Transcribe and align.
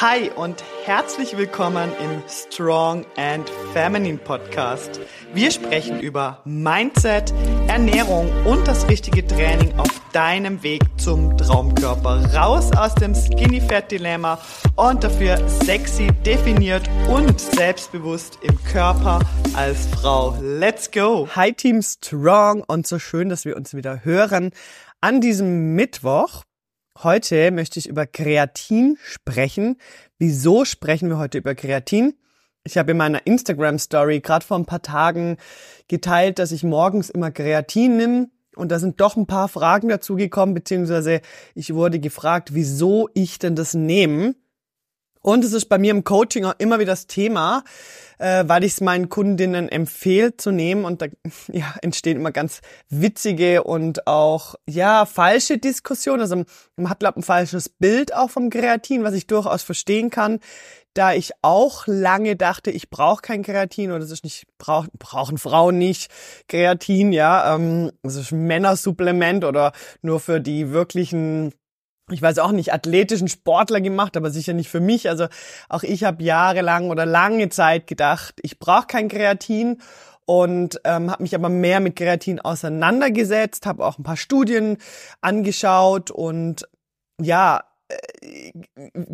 Hi 0.00 0.30
und 0.34 0.64
herzlich 0.86 1.36
willkommen 1.36 1.90
im 2.02 2.22
Strong 2.26 3.04
and 3.18 3.50
Feminine 3.74 4.16
Podcast. 4.16 4.98
Wir 5.34 5.50
sprechen 5.50 6.00
über 6.00 6.40
Mindset, 6.46 7.34
Ernährung 7.68 8.30
und 8.46 8.66
das 8.66 8.88
richtige 8.88 9.26
Training 9.26 9.78
auf 9.78 10.00
deinem 10.14 10.62
Weg 10.62 10.80
zum 10.96 11.36
Traumkörper. 11.36 12.32
Raus 12.34 12.72
aus 12.74 12.94
dem 12.94 13.14
Skinny 13.14 13.60
Fat 13.60 13.92
Dilemma 13.92 14.40
und 14.74 15.04
dafür 15.04 15.46
sexy, 15.46 16.08
definiert 16.24 16.88
und 17.10 17.38
selbstbewusst 17.38 18.38
im 18.40 18.56
Körper 18.64 19.18
als 19.52 19.86
Frau. 19.88 20.34
Let's 20.40 20.90
go! 20.90 21.28
Hi 21.36 21.52
Team 21.52 21.82
Strong 21.82 22.64
und 22.66 22.86
so 22.86 22.98
schön, 22.98 23.28
dass 23.28 23.44
wir 23.44 23.54
uns 23.54 23.74
wieder 23.74 24.02
hören 24.02 24.52
an 25.02 25.20
diesem 25.20 25.74
Mittwoch. 25.74 26.44
Heute 26.98 27.50
möchte 27.50 27.78
ich 27.78 27.88
über 27.88 28.06
Kreatin 28.06 28.98
sprechen. 29.02 29.76
Wieso 30.18 30.64
sprechen 30.64 31.08
wir 31.08 31.18
heute 31.18 31.38
über 31.38 31.54
Kreatin? 31.54 32.14
Ich 32.64 32.76
habe 32.76 32.90
in 32.90 32.98
meiner 32.98 33.26
Instagram 33.26 33.78
Story 33.78 34.20
gerade 34.20 34.44
vor 34.44 34.58
ein 34.58 34.66
paar 34.66 34.82
Tagen 34.82 35.38
geteilt, 35.88 36.38
dass 36.38 36.52
ich 36.52 36.62
morgens 36.62 37.08
immer 37.08 37.30
Kreatin 37.30 37.96
nehme. 37.96 38.30
Und 38.56 38.70
da 38.70 38.78
sind 38.78 39.00
doch 39.00 39.16
ein 39.16 39.26
paar 39.26 39.48
Fragen 39.48 39.88
dazu 39.88 40.16
gekommen, 40.16 40.52
beziehungsweise 40.52 41.20
ich 41.54 41.72
wurde 41.72 42.00
gefragt, 42.00 42.52
wieso 42.52 43.08
ich 43.14 43.38
denn 43.38 43.54
das 43.54 43.72
nehme. 43.72 44.34
Und 45.22 45.44
es 45.44 45.52
ist 45.52 45.66
bei 45.66 45.78
mir 45.78 45.90
im 45.90 46.04
Coaching 46.04 46.44
auch 46.46 46.54
immer 46.58 46.78
wieder 46.78 46.92
das 46.92 47.06
Thema, 47.06 47.62
äh, 48.18 48.44
weil 48.46 48.64
ich 48.64 48.72
es 48.72 48.80
meinen 48.80 49.10
Kundinnen 49.10 49.68
empfehle 49.68 50.36
zu 50.36 50.50
nehmen. 50.50 50.84
Und 50.84 51.02
da 51.02 51.06
ja, 51.48 51.74
entstehen 51.82 52.16
immer 52.16 52.32
ganz 52.32 52.60
witzige 52.88 53.62
und 53.64 54.06
auch 54.06 54.54
ja 54.66 55.04
falsche 55.04 55.58
Diskussionen. 55.58 56.22
Also 56.22 56.44
man 56.76 56.88
hat, 56.88 57.00
glaube 57.00 57.18
ich, 57.18 57.22
ein 57.22 57.26
falsches 57.26 57.68
Bild 57.68 58.14
auch 58.14 58.30
vom 58.30 58.48
Kreatin, 58.48 59.04
was 59.04 59.14
ich 59.14 59.26
durchaus 59.26 59.62
verstehen 59.62 60.10
kann. 60.10 60.40
Da 60.94 61.12
ich 61.12 61.30
auch 61.42 61.86
lange 61.86 62.34
dachte, 62.34 62.72
ich 62.72 62.90
brauche 62.90 63.22
kein 63.22 63.44
Kreatin 63.44 63.90
oder 63.90 64.00
das 64.00 64.10
ist 64.10 64.24
nicht, 64.24 64.46
brauch, 64.58 64.86
brauchen 64.98 65.38
Frauen 65.38 65.78
nicht 65.78 66.10
Kreatin, 66.48 67.12
ja. 67.12 67.54
Ähm, 67.54 67.92
das 68.02 68.16
ist 68.16 68.32
Männersupplement 68.32 69.44
oder 69.44 69.72
nur 70.02 70.18
für 70.18 70.40
die 70.40 70.70
wirklichen 70.72 71.52
ich 72.10 72.22
weiß 72.22 72.38
auch 72.38 72.52
nicht, 72.52 72.72
athletischen 72.72 73.28
Sportler 73.28 73.80
gemacht, 73.80 74.16
aber 74.16 74.30
sicher 74.30 74.52
nicht 74.52 74.68
für 74.68 74.80
mich. 74.80 75.08
Also 75.08 75.26
auch 75.68 75.82
ich 75.82 76.04
habe 76.04 76.22
jahrelang 76.22 76.90
oder 76.90 77.06
lange 77.06 77.48
Zeit 77.48 77.86
gedacht, 77.86 78.34
ich 78.42 78.58
brauche 78.58 78.86
kein 78.86 79.08
Kreatin 79.08 79.78
und 80.26 80.80
ähm, 80.84 81.10
habe 81.10 81.22
mich 81.22 81.34
aber 81.34 81.48
mehr 81.48 81.80
mit 81.80 81.96
Kreatin 81.96 82.40
auseinandergesetzt, 82.40 83.66
habe 83.66 83.84
auch 83.84 83.98
ein 83.98 84.04
paar 84.04 84.16
Studien 84.16 84.78
angeschaut 85.20 86.10
und 86.10 86.68
ja, 87.20 87.64
äh, 87.88 88.52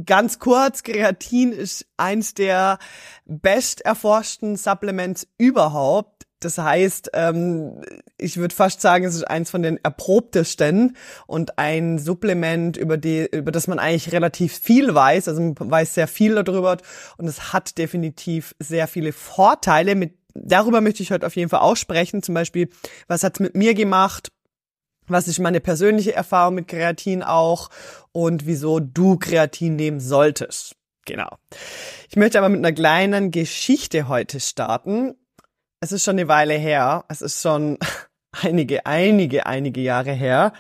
ganz 0.05 0.39
kurz, 0.39 0.83
Kreatin 0.83 1.53
ist 1.53 1.87
eins 1.97 2.35
der 2.35 2.79
best 3.25 3.81
erforschten 3.81 4.57
Supplements 4.57 5.27
überhaupt. 5.39 6.26
Das 6.47 6.59
heißt, 6.59 7.11
ähm, 7.13 7.81
ich 8.19 8.37
würde 8.37 8.55
fast 8.55 8.81
sagen, 8.81 9.05
es 9.05 9.17
ist 9.17 9.25
eins 9.25 9.51
von 9.51 9.63
den 9.63 9.83
erprobtesten 9.83 10.97
und 11.27 11.59
ein 11.59 11.99
Supplement, 11.99 12.77
über, 12.77 12.97
die, 12.99 13.27
über 13.33 13.51
das 13.51 13.67
man 13.67 13.81
eigentlich 13.81 14.13
relativ 14.13 14.57
viel 14.57 14.95
weiß. 14.95 15.27
Also 15.27 15.41
man 15.41 15.57
weiß 15.59 15.95
sehr 15.95 16.07
viel 16.07 16.41
darüber 16.41 16.77
und 17.17 17.27
es 17.27 17.53
hat 17.53 17.79
definitiv 17.79 18.55
sehr 18.61 18.87
viele 18.87 19.13
Vorteile. 19.13 19.97
Mit, 19.97 20.15
darüber 20.35 20.81
möchte 20.81 21.03
ich 21.03 21.11
heute 21.11 21.27
auf 21.27 21.35
jeden 21.35 21.49
Fall 21.49 21.59
aussprechen. 21.59 22.23
Zum 22.23 22.37
Beispiel, 22.37 22.69
was 23.09 23.25
hat 23.25 23.35
es 23.35 23.41
mit 23.41 23.57
mir 23.57 23.75
gemacht? 23.75 24.29
Was 25.09 25.27
ist 25.27 25.41
meine 25.41 25.59
persönliche 25.59 26.15
Erfahrung 26.15 26.55
mit 26.55 26.69
Kreatin 26.69 27.25
auch 27.25 27.71
und 28.13 28.47
wieso 28.47 28.79
du 28.79 29.19
Kreatin 29.19 29.75
nehmen 29.75 29.99
solltest? 29.99 30.77
Genau. 31.07 31.39
Ich 32.09 32.15
möchte 32.15 32.39
aber 32.39 32.49
mit 32.49 32.59
einer 32.59 32.73
kleinen 32.73 33.33
Geschichte 33.33 34.07
heute 34.07 34.39
starten 34.39 35.17
es 35.81 35.93
ist 35.93 36.05
schon 36.05 36.19
eine 36.19 36.29
Weile 36.29 36.55
her. 36.55 37.05
Es 37.09 37.23
ist 37.23 37.43
schon 37.43 37.79
einige, 38.43 38.87
einige, 38.87 39.47
einige 39.47 39.81
Jahre 39.81 40.13
her. 40.13 40.53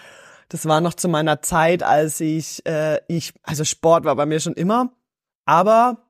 Das 0.48 0.66
war 0.66 0.80
noch 0.80 0.94
zu 0.94 1.08
meiner 1.08 1.42
Zeit, 1.42 1.82
als 1.82 2.20
ich, 2.20 2.64
äh, 2.66 3.00
ich, 3.08 3.34
also 3.42 3.64
Sport 3.64 4.04
war 4.04 4.14
bei 4.14 4.26
mir 4.26 4.38
schon 4.38 4.54
immer, 4.54 4.92
aber 5.44 6.06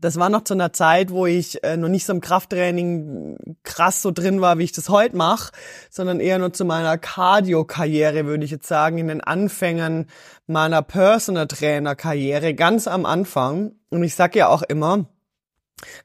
das 0.00 0.18
war 0.18 0.28
noch 0.28 0.44
zu 0.44 0.54
einer 0.54 0.72
Zeit, 0.72 1.10
wo 1.10 1.26
ich 1.26 1.64
äh, 1.64 1.76
noch 1.76 1.88
nicht 1.88 2.04
so 2.04 2.12
im 2.12 2.20
Krafttraining 2.20 3.56
krass 3.62 4.02
so 4.02 4.12
drin 4.12 4.40
war, 4.40 4.58
wie 4.58 4.64
ich 4.64 4.72
das 4.72 4.88
heute 4.88 5.16
mache, 5.16 5.52
sondern 5.90 6.20
eher 6.20 6.38
nur 6.38 6.52
zu 6.52 6.64
meiner 6.64 6.98
Cardio-Karriere, 6.98 8.26
würde 8.26 8.44
ich 8.44 8.50
jetzt 8.50 8.68
sagen, 8.68 8.98
in 8.98 9.08
den 9.08 9.20
Anfängen 9.22 10.06
meiner 10.46 10.82
Personal 10.82 11.46
Trainer-Karriere, 11.46 12.54
ganz 12.54 12.86
am 12.86 13.06
Anfang. 13.06 13.72
Und 13.88 14.04
ich 14.04 14.14
sag 14.14 14.36
ja 14.36 14.48
auch 14.48 14.62
immer, 14.62 15.06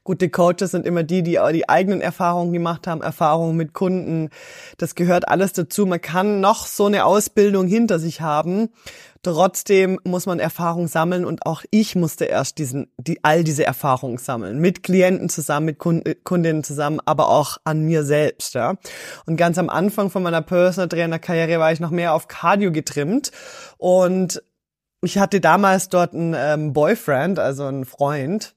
Gute 0.04 0.28
Coaches 0.28 0.72
sind 0.72 0.84
immer 0.84 1.02
die, 1.02 1.22
die 1.22 1.38
die 1.52 1.68
eigenen 1.68 2.02
Erfahrungen 2.02 2.52
gemacht 2.52 2.86
haben, 2.86 3.00
Erfahrungen 3.00 3.56
mit 3.56 3.72
Kunden. 3.72 4.28
Das 4.76 4.94
gehört 4.94 5.28
alles 5.28 5.54
dazu. 5.54 5.86
Man 5.86 6.00
kann 6.00 6.40
noch 6.40 6.66
so 6.66 6.86
eine 6.86 7.06
Ausbildung 7.06 7.66
hinter 7.66 7.98
sich 7.98 8.20
haben. 8.20 8.68
Trotzdem 9.22 9.98
muss 10.04 10.26
man 10.26 10.40
Erfahrung 10.40 10.88
sammeln 10.88 11.24
und 11.24 11.46
auch 11.46 11.62
ich 11.70 11.94
musste 11.94 12.26
erst 12.26 12.58
diesen, 12.58 12.92
die, 12.98 13.20
all 13.22 13.44
diese 13.44 13.64
Erfahrungen 13.64 14.18
sammeln. 14.18 14.58
Mit 14.58 14.82
Klienten 14.82 15.28
zusammen, 15.30 15.66
mit 15.66 15.78
Kundinnen 15.78 16.64
zusammen, 16.64 17.00
aber 17.06 17.28
auch 17.28 17.56
an 17.64 17.84
mir 17.84 18.04
selbst, 18.04 18.54
ja. 18.54 18.74
Und 19.24 19.36
ganz 19.36 19.58
am 19.58 19.70
Anfang 19.70 20.10
von 20.10 20.22
meiner 20.22 20.42
Personal 20.42 20.88
Trainer 20.88 21.20
Karriere 21.20 21.60
war 21.60 21.72
ich 21.72 21.80
noch 21.80 21.90
mehr 21.90 22.14
auf 22.14 22.26
Cardio 22.26 22.72
getrimmt 22.72 23.30
und 23.78 24.42
ich 25.04 25.18
hatte 25.18 25.40
damals 25.40 25.88
dort 25.88 26.14
einen 26.14 26.34
ähm, 26.36 26.72
Boyfriend, 26.72 27.38
also 27.38 27.64
einen 27.64 27.84
Freund, 27.84 28.54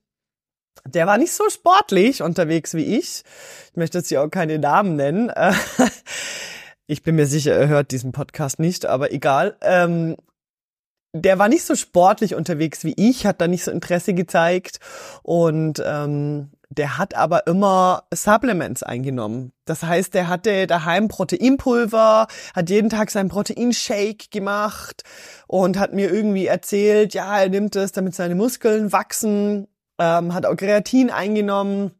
der 0.87 1.07
war 1.07 1.17
nicht 1.17 1.33
so 1.33 1.49
sportlich 1.49 2.21
unterwegs 2.21 2.73
wie 2.73 2.97
ich. 2.97 3.23
Ich 3.71 3.75
möchte 3.75 3.97
jetzt 3.99 4.09
hier 4.09 4.21
auch 4.21 4.29
keine 4.29 4.59
Namen 4.59 4.95
nennen. 4.95 5.31
Ich 6.87 7.01
bin 7.01 7.15
mir 7.15 7.25
sicher, 7.25 7.53
er 7.53 7.67
hört 7.67 7.89
diesen 7.89 8.11
Podcast 8.11 8.59
nicht, 8.59 8.85
aber 8.85 9.11
egal. 9.11 9.57
Ähm, 9.61 10.17
der 11.13 11.39
war 11.39 11.47
nicht 11.47 11.63
so 11.63 11.75
sportlich 11.75 12.35
unterwegs 12.35 12.83
wie 12.83 12.93
ich, 12.95 13.25
hat 13.25 13.41
da 13.41 13.47
nicht 13.47 13.63
so 13.63 13.71
Interesse 13.71 14.13
gezeigt 14.13 14.79
und 15.23 15.81
ähm, 15.83 16.51
der 16.69 16.97
hat 16.97 17.15
aber 17.15 17.47
immer 17.47 18.03
Supplements 18.13 18.83
eingenommen. 18.83 19.51
Das 19.65 19.81
heißt, 19.81 20.13
der 20.13 20.27
hatte 20.27 20.67
daheim 20.67 21.07
Proteinpulver, 21.07 22.27
hat 22.53 22.69
jeden 22.69 22.89
Tag 22.89 23.09
seinen 23.11 23.29
Proteinshake 23.29 24.29
gemacht 24.29 25.03
und 25.47 25.79
hat 25.79 25.93
mir 25.93 26.11
irgendwie 26.11 26.47
erzählt, 26.47 27.13
ja, 27.13 27.39
er 27.39 27.49
nimmt 27.49 27.75
es, 27.75 27.93
damit 27.93 28.13
seine 28.13 28.35
Muskeln 28.35 28.91
wachsen 28.91 29.67
ähm, 29.99 30.33
hat 30.33 30.45
auch 30.45 30.55
Kreatin 30.55 31.09
eingenommen 31.09 31.91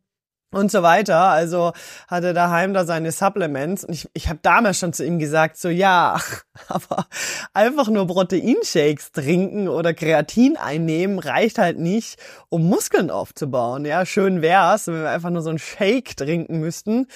und 0.55 0.71
so 0.71 0.81
weiter. 0.81 1.19
Also 1.19 1.73
hatte 2.07 2.33
daheim 2.33 2.73
da 2.73 2.85
seine 2.85 3.11
Supplements. 3.11 3.83
Und 3.83 3.93
ich, 3.93 4.09
ich 4.13 4.29
habe 4.29 4.39
damals 4.41 4.79
schon 4.79 4.93
zu 4.93 5.05
ihm 5.05 5.19
gesagt, 5.19 5.57
so 5.57 5.69
ja, 5.69 6.19
aber 6.67 7.07
einfach 7.53 7.89
nur 7.89 8.07
Proteinshakes 8.07 9.11
trinken 9.11 9.67
oder 9.67 9.93
Kreatin 9.93 10.57
einnehmen 10.57 11.19
reicht 11.19 11.57
halt 11.57 11.77
nicht, 11.77 12.17
um 12.49 12.67
Muskeln 12.67 13.11
aufzubauen. 13.11 13.85
Ja, 13.85 14.05
schön 14.05 14.41
wär's, 14.41 14.87
wenn 14.87 15.01
wir 15.01 15.09
einfach 15.09 15.29
nur 15.29 15.41
so 15.41 15.49
einen 15.49 15.59
Shake 15.59 16.15
trinken 16.15 16.59
müssten. 16.59 17.07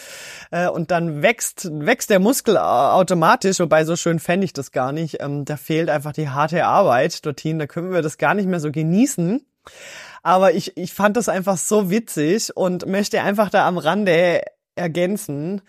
Äh, 0.52 0.68
und 0.68 0.92
dann 0.92 1.22
wächst, 1.22 1.70
wächst 1.72 2.10
der 2.10 2.20
Muskel 2.20 2.58
automatisch, 2.58 3.60
wobei 3.60 3.86
so 3.86 3.96
schön 3.96 4.20
fände 4.20 4.46
ich 4.46 4.54
das 4.54 4.72
gar 4.72 4.92
nicht. 4.92 5.22
Ähm, 5.22 5.46
da 5.46 5.56
fehlt 5.58 5.90
einfach 5.90 6.12
die 6.12 6.30
harte 6.30 6.66
Arbeit 6.66 7.26
dorthin, 7.26 7.60
da 7.60 7.68
können 7.68 7.92
wir 7.92 8.02
das 8.02 8.18
gar 8.18 8.34
nicht 8.34 8.48
mehr 8.48 8.60
so 8.60 8.72
genießen. 8.72 9.46
Aber 10.24 10.54
ich, 10.54 10.76
ich 10.78 10.94
fand 10.94 11.18
das 11.18 11.30
einfach 11.30 11.58
so 11.58 11.90
witzig 11.90 12.56
und 12.56 12.86
möchte 12.86 13.22
einfach 13.22 13.50
da 13.50 13.68
am 13.68 13.78
Rande 13.78 14.42
ergänzen. 14.76 15.62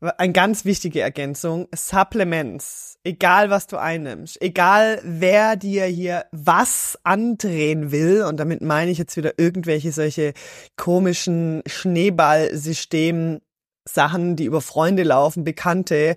Eine 0.00 0.32
ganz 0.32 0.64
wichtige 0.64 1.00
Ergänzung. 1.00 1.66
Supplements. 1.74 2.98
Egal 3.02 3.50
was 3.50 3.66
du 3.66 3.78
einnimmst. 3.78 4.40
Egal 4.40 5.00
wer 5.02 5.56
dir 5.56 5.86
hier 5.86 6.26
was 6.30 6.96
andrehen 7.02 7.90
will. 7.90 8.22
Und 8.22 8.38
damit 8.38 8.62
meine 8.62 8.92
ich 8.92 8.98
jetzt 8.98 9.16
wieder 9.16 9.32
irgendwelche 9.38 9.90
solche 9.90 10.34
komischen 10.76 11.62
Schneeballsystemen. 11.66 13.40
Sachen, 13.88 14.36
die 14.36 14.44
über 14.44 14.60
Freunde 14.60 15.02
laufen, 15.02 15.44
Bekannte. 15.44 16.16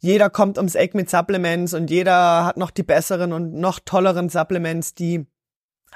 Jeder 0.00 0.30
kommt 0.30 0.56
ums 0.56 0.74
Eck 0.74 0.94
mit 0.94 1.10
Supplements 1.10 1.74
und 1.74 1.90
jeder 1.90 2.46
hat 2.46 2.56
noch 2.56 2.70
die 2.70 2.82
besseren 2.82 3.34
und 3.34 3.52
noch 3.52 3.78
tolleren 3.78 4.30
Supplements, 4.30 4.94
die 4.94 5.26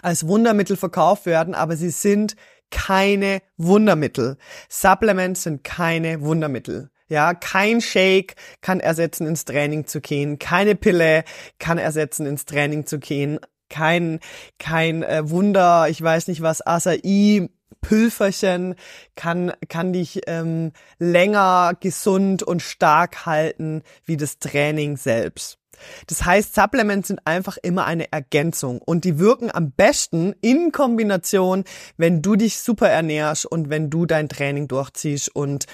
als 0.02 0.26
Wundermittel 0.26 0.76
verkauft 0.76 1.26
werden, 1.26 1.54
aber 1.54 1.76
sie 1.76 1.90
sind 1.90 2.36
keine 2.70 3.40
Wundermittel. 3.56 4.36
Supplements 4.68 5.44
sind 5.44 5.64
keine 5.64 6.20
Wundermittel. 6.22 6.90
Ja, 7.08 7.34
kein 7.34 7.80
Shake 7.80 8.34
kann 8.60 8.80
ersetzen, 8.80 9.26
ins 9.26 9.44
Training 9.44 9.86
zu 9.86 10.00
gehen. 10.00 10.38
Keine 10.38 10.74
Pille 10.74 11.24
kann 11.58 11.78
ersetzen, 11.78 12.26
ins 12.26 12.46
Training 12.46 12.86
zu 12.86 12.98
gehen. 12.98 13.38
Kein, 13.68 14.20
kein 14.58 15.02
äh, 15.02 15.28
Wunder, 15.30 15.88
ich 15.88 16.00
weiß 16.00 16.28
nicht 16.28 16.42
was, 16.42 16.66
Acai, 16.66 17.48
Pülferchen 17.80 18.76
kann, 19.14 19.52
kann 19.68 19.92
dich 19.92 20.22
ähm, 20.26 20.72
länger 20.98 21.72
gesund 21.78 22.42
und 22.42 22.62
stark 22.62 23.26
halten 23.26 23.82
wie 24.04 24.16
das 24.16 24.38
Training 24.38 24.96
selbst. 24.96 25.58
Das 26.06 26.24
heißt, 26.24 26.54
Supplements 26.54 27.08
sind 27.08 27.20
einfach 27.24 27.56
immer 27.62 27.84
eine 27.84 28.10
Ergänzung 28.12 28.80
und 28.80 29.04
die 29.04 29.18
wirken 29.18 29.50
am 29.52 29.72
besten 29.72 30.34
in 30.40 30.72
Kombination, 30.72 31.64
wenn 31.96 32.22
du 32.22 32.36
dich 32.36 32.58
super 32.58 32.88
ernährst 32.88 33.46
und 33.46 33.70
wenn 33.70 33.90
du 33.90 34.06
dein 34.06 34.28
Training 34.28 34.68
durchziehst 34.68 35.34
und 35.34 35.66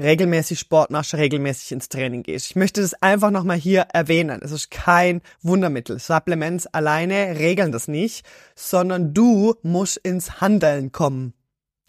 regelmäßig 0.00 0.58
Sport 0.58 0.90
machst, 0.90 1.14
regelmäßig 1.14 1.72
ins 1.72 1.88
Training 1.88 2.22
gehst. 2.22 2.46
Ich 2.50 2.56
möchte 2.56 2.80
das 2.80 2.94
einfach 2.94 3.30
nochmal 3.30 3.58
hier 3.58 3.82
erwähnen. 3.92 4.40
Es 4.42 4.50
ist 4.50 4.70
kein 4.70 5.20
Wundermittel. 5.42 5.98
Supplements 5.98 6.66
alleine 6.66 7.38
regeln 7.38 7.70
das 7.70 7.86
nicht, 7.86 8.24
sondern 8.54 9.14
du 9.14 9.54
musst 9.62 9.98
ins 9.98 10.40
Handeln 10.40 10.90
kommen. 10.90 11.34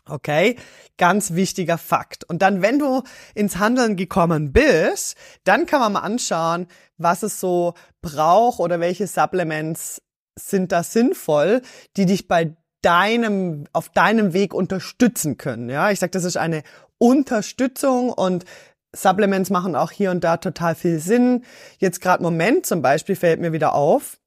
Okay, 0.09 0.57
ganz 0.98 1.33
wichtiger 1.33 1.77
Fakt. 1.77 2.24
Und 2.24 2.42
dann, 2.42 2.62
wenn 2.62 2.80
du 2.80 3.03
ins 3.36 3.57
Handeln 3.57 3.95
gekommen 3.95 4.51
bist, 4.51 5.15
dann 5.44 5.65
kann 5.65 5.80
man 5.80 5.94
mal 5.94 6.00
anschauen, 6.00 6.68
was 6.98 7.24
es 7.24 7.39
so 7.39 7.75
braucht 8.01 8.59
oder 8.59 8.80
welche 8.80 9.07
Supplements 9.07 10.01
sind 10.36 10.71
da 10.71 10.83
sinnvoll, 10.83 11.62
die 11.98 12.06
dich 12.06 12.27
bei 12.27 12.56
deinem, 12.81 13.65
auf 13.74 13.89
deinem 13.89 14.33
Weg 14.33 14.53
unterstützen 14.53 15.38
können. 15.38 15.69
Ja, 15.69 15.92
ich 15.92 16.00
sag, 16.00 16.12
das 16.13 16.24
ist 16.24 16.38
eine 16.38 16.63
Unterstützung 16.98 18.09
und 18.09 18.45
Supplements 18.94 19.50
machen 19.50 19.75
auch 19.75 19.92
hier 19.92 20.12
und 20.12 20.24
da 20.24 20.38
total 20.38 20.75
viel 20.75 21.00
Sinn. 21.00 21.45
Jetzt 21.77 22.01
gerade 22.01 22.24
Moment 22.24 22.65
zum 22.65 22.81
Beispiel 22.81 23.15
fällt 23.15 23.39
mir 23.39 23.53
wieder 23.53 23.74
auf, 23.74 24.19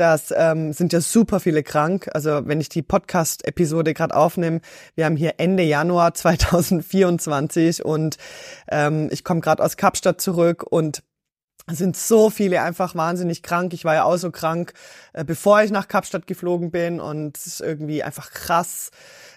das 0.00 0.32
ähm, 0.34 0.72
sind 0.72 0.94
ja 0.94 1.00
super 1.02 1.40
viele 1.40 1.62
krank. 1.62 2.08
Also 2.14 2.46
wenn 2.46 2.60
ich 2.60 2.70
die 2.70 2.82
Podcast-Episode 2.82 3.92
gerade 3.92 4.16
aufnehme, 4.16 4.62
wir 4.94 5.04
haben 5.04 5.16
hier 5.16 5.34
Ende 5.36 5.62
Januar 5.62 6.14
2024 6.14 7.84
und 7.84 8.16
ähm, 8.70 9.08
ich 9.12 9.24
komme 9.24 9.42
gerade 9.42 9.62
aus 9.62 9.76
Kapstadt 9.76 10.20
zurück 10.20 10.64
und 10.68 11.02
sind 11.68 11.96
so 11.96 12.30
viele 12.30 12.62
einfach 12.62 12.94
wahnsinnig 12.94 13.42
krank. 13.42 13.74
Ich 13.74 13.84
war 13.84 13.94
ja 13.94 14.04
auch 14.04 14.16
so 14.16 14.30
krank, 14.30 14.72
äh, 15.12 15.22
bevor 15.22 15.62
ich 15.62 15.70
nach 15.70 15.86
Kapstadt 15.86 16.26
geflogen 16.26 16.70
bin 16.70 16.98
und 16.98 17.36
es 17.36 17.46
ist 17.46 17.60
irgendwie 17.60 18.02
einfach 18.02 18.30
krass, 18.30 18.90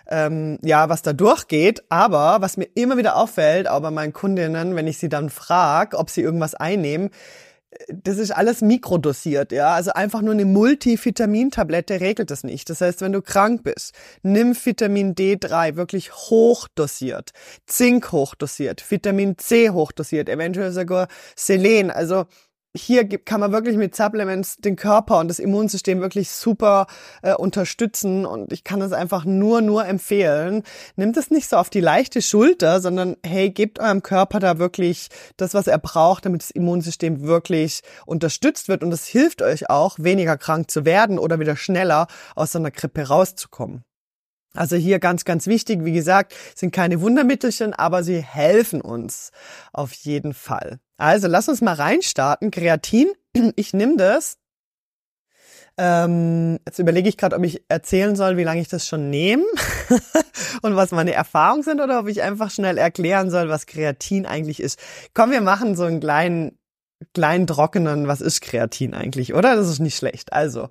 ähm, 0.07 0.59
ja, 0.63 0.88
was 0.88 1.01
da 1.01 1.12
durchgeht. 1.12 1.83
Aber 1.89 2.38
was 2.39 2.56
mir 2.56 2.69
immer 2.75 2.98
wieder 2.98 3.18
auffällt, 3.18 3.68
auch 3.68 3.81
bei 3.81 3.92
meinen 3.92 4.13
Kundinnen, 4.13 4.77
wenn 4.77 4.88
ich 4.88 4.98
sie 4.98 5.09
dann 5.09 5.30
frage, 5.30 5.98
ob 5.98 6.09
sie 6.09 6.21
irgendwas 6.21 6.56
einnehmen, 6.56 7.09
das 7.89 8.17
ist 8.17 8.31
alles 8.31 8.61
mikrodosiert, 8.61 9.51
ja. 9.51 9.73
Also 9.73 9.91
einfach 9.93 10.21
nur 10.21 10.33
eine 10.33 10.45
Multivitamintablette 10.45 12.01
regelt 12.01 12.31
das 12.31 12.43
nicht. 12.43 12.69
Das 12.69 12.81
heißt, 12.81 13.01
wenn 13.01 13.11
du 13.13 13.21
krank 13.21 13.63
bist, 13.63 13.93
nimm 14.21 14.55
Vitamin 14.55 15.15
D3 15.15 15.75
wirklich 15.75 16.13
hochdosiert, 16.13 17.31
Zink 17.65 18.11
hochdosiert, 18.11 18.89
Vitamin 18.89 19.37
C 19.37 19.69
hochdosiert, 19.69 20.29
eventuell 20.29 20.71
sogar 20.71 21.07
Selen. 21.35 21.91
Also 21.91 22.25
hier 22.75 23.07
kann 23.07 23.39
man 23.39 23.51
wirklich 23.51 23.77
mit 23.77 23.95
Supplements 23.95 24.57
den 24.57 24.75
Körper 24.75 25.19
und 25.19 25.27
das 25.27 25.39
Immunsystem 25.39 26.01
wirklich 26.01 26.31
super 26.31 26.87
äh, 27.21 27.35
unterstützen 27.35 28.25
und 28.25 28.51
ich 28.51 28.63
kann 28.63 28.81
es 28.81 28.93
einfach 28.93 29.25
nur, 29.25 29.61
nur 29.61 29.85
empfehlen. 29.85 30.63
Nimmt 30.95 31.15
es 31.17 31.29
nicht 31.29 31.47
so 31.47 31.57
auf 31.57 31.69
die 31.69 31.81
leichte 31.81 32.21
Schulter, 32.21 32.81
sondern 32.81 33.15
hey, 33.23 33.51
gebt 33.51 33.79
eurem 33.79 34.01
Körper 34.01 34.39
da 34.39 34.57
wirklich 34.57 35.09
das, 35.37 35.53
was 35.53 35.67
er 35.67 35.77
braucht, 35.77 36.25
damit 36.25 36.41
das 36.41 36.51
Immunsystem 36.51 37.21
wirklich 37.21 37.81
unterstützt 38.07 38.67
wird 38.67 38.83
und 38.83 38.91
es 38.91 39.05
hilft 39.05 39.43
euch 39.43 39.69
auch, 39.69 39.97
weniger 39.99 40.37
krank 40.37 40.71
zu 40.71 40.83
werden 40.83 41.19
oder 41.19 41.39
wieder 41.39 41.55
schneller 41.55 42.07
aus 42.35 42.53
so 42.53 42.59
einer 42.59 42.71
Grippe 42.71 43.07
rauszukommen. 43.07 43.83
Also 44.55 44.75
hier 44.75 44.99
ganz, 44.99 45.25
ganz 45.25 45.47
wichtig, 45.47 45.83
wie 45.83 45.93
gesagt, 45.93 46.35
sind 46.55 46.71
keine 46.71 47.01
Wundermittelchen, 47.01 47.73
aber 47.73 48.03
sie 48.03 48.21
helfen 48.21 48.81
uns 48.81 49.31
auf 49.73 49.93
jeden 49.93 50.33
Fall. 50.33 50.79
Also 51.03 51.27
lass 51.27 51.50
uns 51.50 51.59
mal 51.59 51.73
reinstarten. 51.73 52.50
Kreatin, 52.50 53.11
ich 53.57 53.73
nehme 53.73 53.97
das. 53.97 54.38
Ähm, 55.77 56.59
jetzt 56.65 56.79
überlege 56.79 57.09
ich 57.09 57.17
gerade, 57.17 57.35
ob 57.35 57.44
ich 57.44 57.65
erzählen 57.67 58.15
soll, 58.15 58.38
wie 58.38 58.44
lange 58.45 58.61
ich 58.61 58.69
das 58.69 58.88
schon 58.88 59.09
nehme 59.09 59.44
und 60.61 60.77
was 60.77 60.91
meine 60.91 61.11
Erfahrungen 61.11 61.63
sind 61.63 61.81
oder 61.81 62.00
ob 62.00 62.07
ich 62.07 62.21
einfach 62.21 62.51
schnell 62.51 62.77
erklären 62.77 63.31
soll, 63.31 63.50
was 63.50 63.65
Kreatin 63.65 64.25
eigentlich 64.25 64.61
ist. 64.61 64.79
Komm, 65.13 65.31
wir 65.31 65.41
machen 65.41 65.75
so 65.75 65.83
einen 65.83 66.00
kleinen 66.00 66.57
kleinen 67.13 67.47
trockenen, 67.47 68.07
was 68.07 68.21
ist 68.21 68.39
Kreatin 68.39 68.94
eigentlich, 68.94 69.33
oder? 69.33 69.57
Das 69.57 69.67
ist 69.67 69.79
nicht 69.79 69.97
schlecht. 69.97 70.31
Also, 70.31 70.69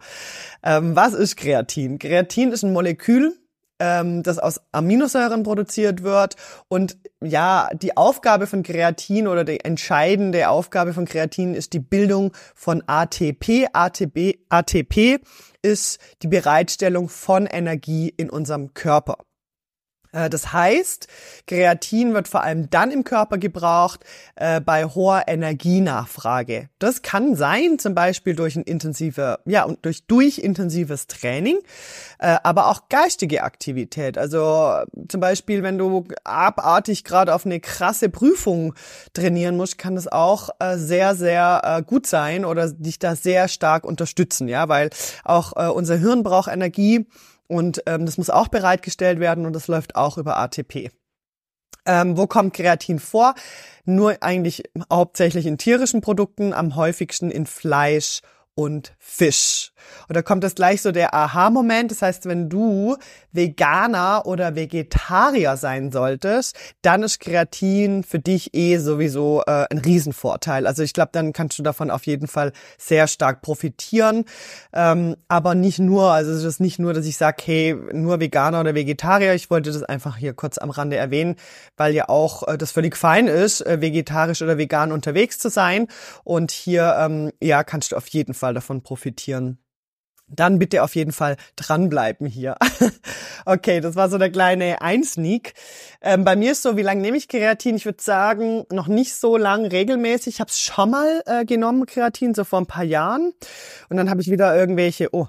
ähm, 0.62 0.96
was 0.96 1.12
ist 1.12 1.37
Kreatin? 1.37 1.99
Kreatin 1.99 2.52
ist 2.52 2.62
ein 2.62 2.73
Molekül, 2.73 3.37
ähm, 3.82 4.23
das 4.23 4.38
aus 4.38 4.61
Aminosäuren 4.70 5.43
produziert 5.43 6.05
wird. 6.05 6.37
Und 6.69 6.96
ja, 7.20 7.69
die 7.75 7.96
Aufgabe 7.96 8.46
von 8.46 8.62
Kreatin 8.62 9.26
oder 9.26 9.43
die 9.43 9.64
entscheidende 9.64 10.49
Aufgabe 10.49 10.94
von 10.94 11.05
Kreatin 11.05 11.55
ist 11.55 11.73
die 11.73 11.81
Bildung 11.81 12.32
von 12.55 12.84
ATP. 12.87 13.67
ATP, 13.73 14.38
ATP 14.49 15.19
ist 15.62 15.99
die 16.23 16.29
Bereitstellung 16.29 17.08
von 17.08 17.46
Energie 17.46 18.08
in 18.17 18.31
unserem 18.31 18.73
Körper. 18.73 19.19
Äh, 20.12 20.31
das 20.31 20.53
heißt, 20.53 21.09
Kreatin 21.47 22.14
wird 22.14 22.29
vor 22.29 22.43
allem 22.43 22.70
dann 22.70 22.91
im 22.91 23.05
Körper 23.05 23.38
gebraucht 23.38 24.00
äh, 24.37 24.61
bei 24.61 24.85
hoher 24.85 25.25
Energienachfrage. 25.26 26.69
Das 26.79 27.03
kann 27.03 27.35
sein, 27.35 27.79
zum 27.79 27.94
Beispiel 27.94 28.35
durch 28.35 28.56
ein 28.56 28.62
intensive, 28.62 29.41
ja, 29.44 29.64
und 29.64 29.85
durch 29.85 30.06
durch 30.06 30.38
intensives 30.38 31.06
Training, 31.06 31.59
äh, 32.19 32.37
aber 32.43 32.69
auch 32.69 32.88
geistige 32.88 33.43
Aktivität. 33.43 34.19
Also 34.19 34.82
zum 35.09 35.20
Beispiel, 35.20 35.62
wenn 35.62 35.79
du 35.79 36.05
abartig 36.25 37.05
gerade 37.05 37.35
auf 37.35 37.47
eine 37.47 37.61
krasse 37.61 38.09
Prüfung 38.09 38.75
trainieren 39.14 39.56
musst, 39.56 39.79
kann 39.79 39.97
das 39.97 40.09
auch 40.09 40.50
äh, 40.59 40.76
sehr, 40.76 41.14
sehr 41.14 41.62
äh, 41.64 41.82
gut 41.82 42.06
sein 42.06 42.44
oder 42.44 42.70
dich 42.70 42.99
da 42.99 43.17
sehr 43.17 43.49
stark 43.49 43.85
unterstützen, 43.85 44.49
ja, 44.49 44.69
weil 44.69 44.91
auch 45.25 45.53
äh, 45.56 45.69
unser 45.69 45.97
Hirn 45.97 46.23
braucht 46.23 46.50
Energie 46.53 47.06
und 47.52 47.82
ähm, 47.87 48.06
das 48.06 48.19
muss 48.19 48.31
auch 48.31 48.49
bereitgestellt 48.49 49.20
werden 49.20 49.46
und 49.46 49.52
das 49.52 49.69
läuft 49.69 49.94
auch 49.96 50.16
über 50.19 50.38
ATP. 50.38 50.90
Ähm, 51.84 52.16
wo 52.16 52.26
kommt 52.26 52.54
Kreatin 52.54 52.99
vor? 52.99 53.34
Nur 53.84 54.16
eigentlich 54.22 54.62
hauptsächlich 54.90 55.46
in 55.46 55.58
tierischen 55.58 56.00
Produkten, 56.00 56.52
am 56.52 56.76
häufigsten 56.76 57.31
in 57.31 57.46
Fleisch 57.46 58.20
und 58.54 58.94
Fisch. 59.04 59.72
Und 60.08 60.16
da 60.16 60.22
kommt 60.22 60.44
das 60.44 60.54
gleich 60.54 60.81
so 60.81 60.93
der 60.93 61.12
Aha-Moment. 61.12 61.90
Das 61.90 62.02
heißt, 62.02 62.26
wenn 62.26 62.49
du 62.49 62.96
Veganer 63.32 64.22
oder 64.26 64.54
Vegetarier 64.54 65.56
sein 65.56 65.90
solltest, 65.90 66.56
dann 66.82 67.02
ist 67.02 67.19
Kreatin 67.19 68.04
für 68.04 68.20
dich 68.20 68.54
eh 68.54 68.78
sowieso 68.78 69.43
äh, 69.46 69.66
ein 69.70 69.78
Riesenvorteil. 69.78 70.69
Also 70.69 70.84
ich 70.84 70.93
glaube, 70.93 71.10
dann 71.12 71.32
kannst 71.32 71.58
du 71.58 71.64
davon 71.64 71.90
auf 71.90 72.06
jeden 72.06 72.28
Fall 72.28 72.52
sehr 72.78 73.08
stark 73.08 73.43
profitieren. 73.43 74.25
Ähm, 74.72 75.16
aber 75.26 75.56
nicht 75.56 75.81
nur, 75.81 76.12
also 76.12 76.31
es 76.31 76.44
ist 76.44 76.60
nicht 76.60 76.78
nur, 76.78 76.94
dass 76.94 77.04
ich 77.04 77.16
sage, 77.16 77.43
hey, 77.44 77.76
nur 77.93 78.20
Veganer 78.20 78.60
oder 78.60 78.76
Vegetarier. 78.76 79.35
Ich 79.35 79.50
wollte 79.50 79.73
das 79.73 79.82
einfach 79.82 80.16
hier 80.16 80.32
kurz 80.32 80.59
am 80.59 80.71
Rande 80.71 80.97
erwähnen, 80.97 81.35
weil 81.76 81.92
ja 81.92 82.09
auch 82.09 82.47
äh, 82.47 82.56
das 82.56 82.71
völlig 82.71 82.97
fein 82.97 83.26
ist, 83.26 83.62
äh, 83.62 83.80
vegetarisch 83.80 84.42
oder 84.42 84.59
vegan 84.59 84.92
unterwegs 84.92 85.40
zu 85.40 85.50
sein. 85.50 85.88
Und 86.23 86.52
hier, 86.52 86.97
ähm, 87.00 87.32
ja, 87.42 87.64
kannst 87.64 87.90
du 87.90 87.97
auf 87.97 88.06
jeden 88.09 88.32
Fall 88.35 88.54
davon 88.54 88.80
profitieren 88.80 88.91
dann 90.34 90.58
bitte 90.58 90.82
auf 90.82 90.94
jeden 90.94 91.12
Fall 91.12 91.37
dranbleiben 91.56 92.26
hier. 92.26 92.56
okay, 93.44 93.80
das 93.80 93.96
war 93.96 94.08
so 94.08 94.18
der 94.18 94.30
kleine 94.30 94.80
Einsneak. 94.80 95.54
Ähm, 96.00 96.25
bei 96.25 96.37
mir 96.37 96.52
ist 96.52 96.62
so, 96.62 96.76
wie 96.76 96.82
lange 96.82 97.00
nehme 97.00 97.16
ich 97.16 97.28
Kreatin? 97.28 97.76
Ich 97.76 97.84
würde 97.84 98.02
sagen, 98.02 98.64
noch 98.70 98.88
nicht 98.88 99.14
so 99.14 99.37
lang 99.37 99.66
regelmäßig. 99.66 100.34
Ich 100.34 100.40
habe 100.40 100.50
es 100.50 100.61
schon 100.61 100.90
mal 100.90 101.22
äh, 101.26 101.44
genommen, 101.44 101.87
Kreatin, 101.87 102.34
so 102.34 102.44
vor 102.44 102.61
ein 102.61 102.66
paar 102.66 102.84
Jahren. 102.84 103.32
Und 103.88 103.96
dann 103.96 104.08
habe 104.11 104.22
ich 104.22 104.30
wieder 104.30 104.56
irgendwelche, 104.56 105.08
oh, 105.12 105.26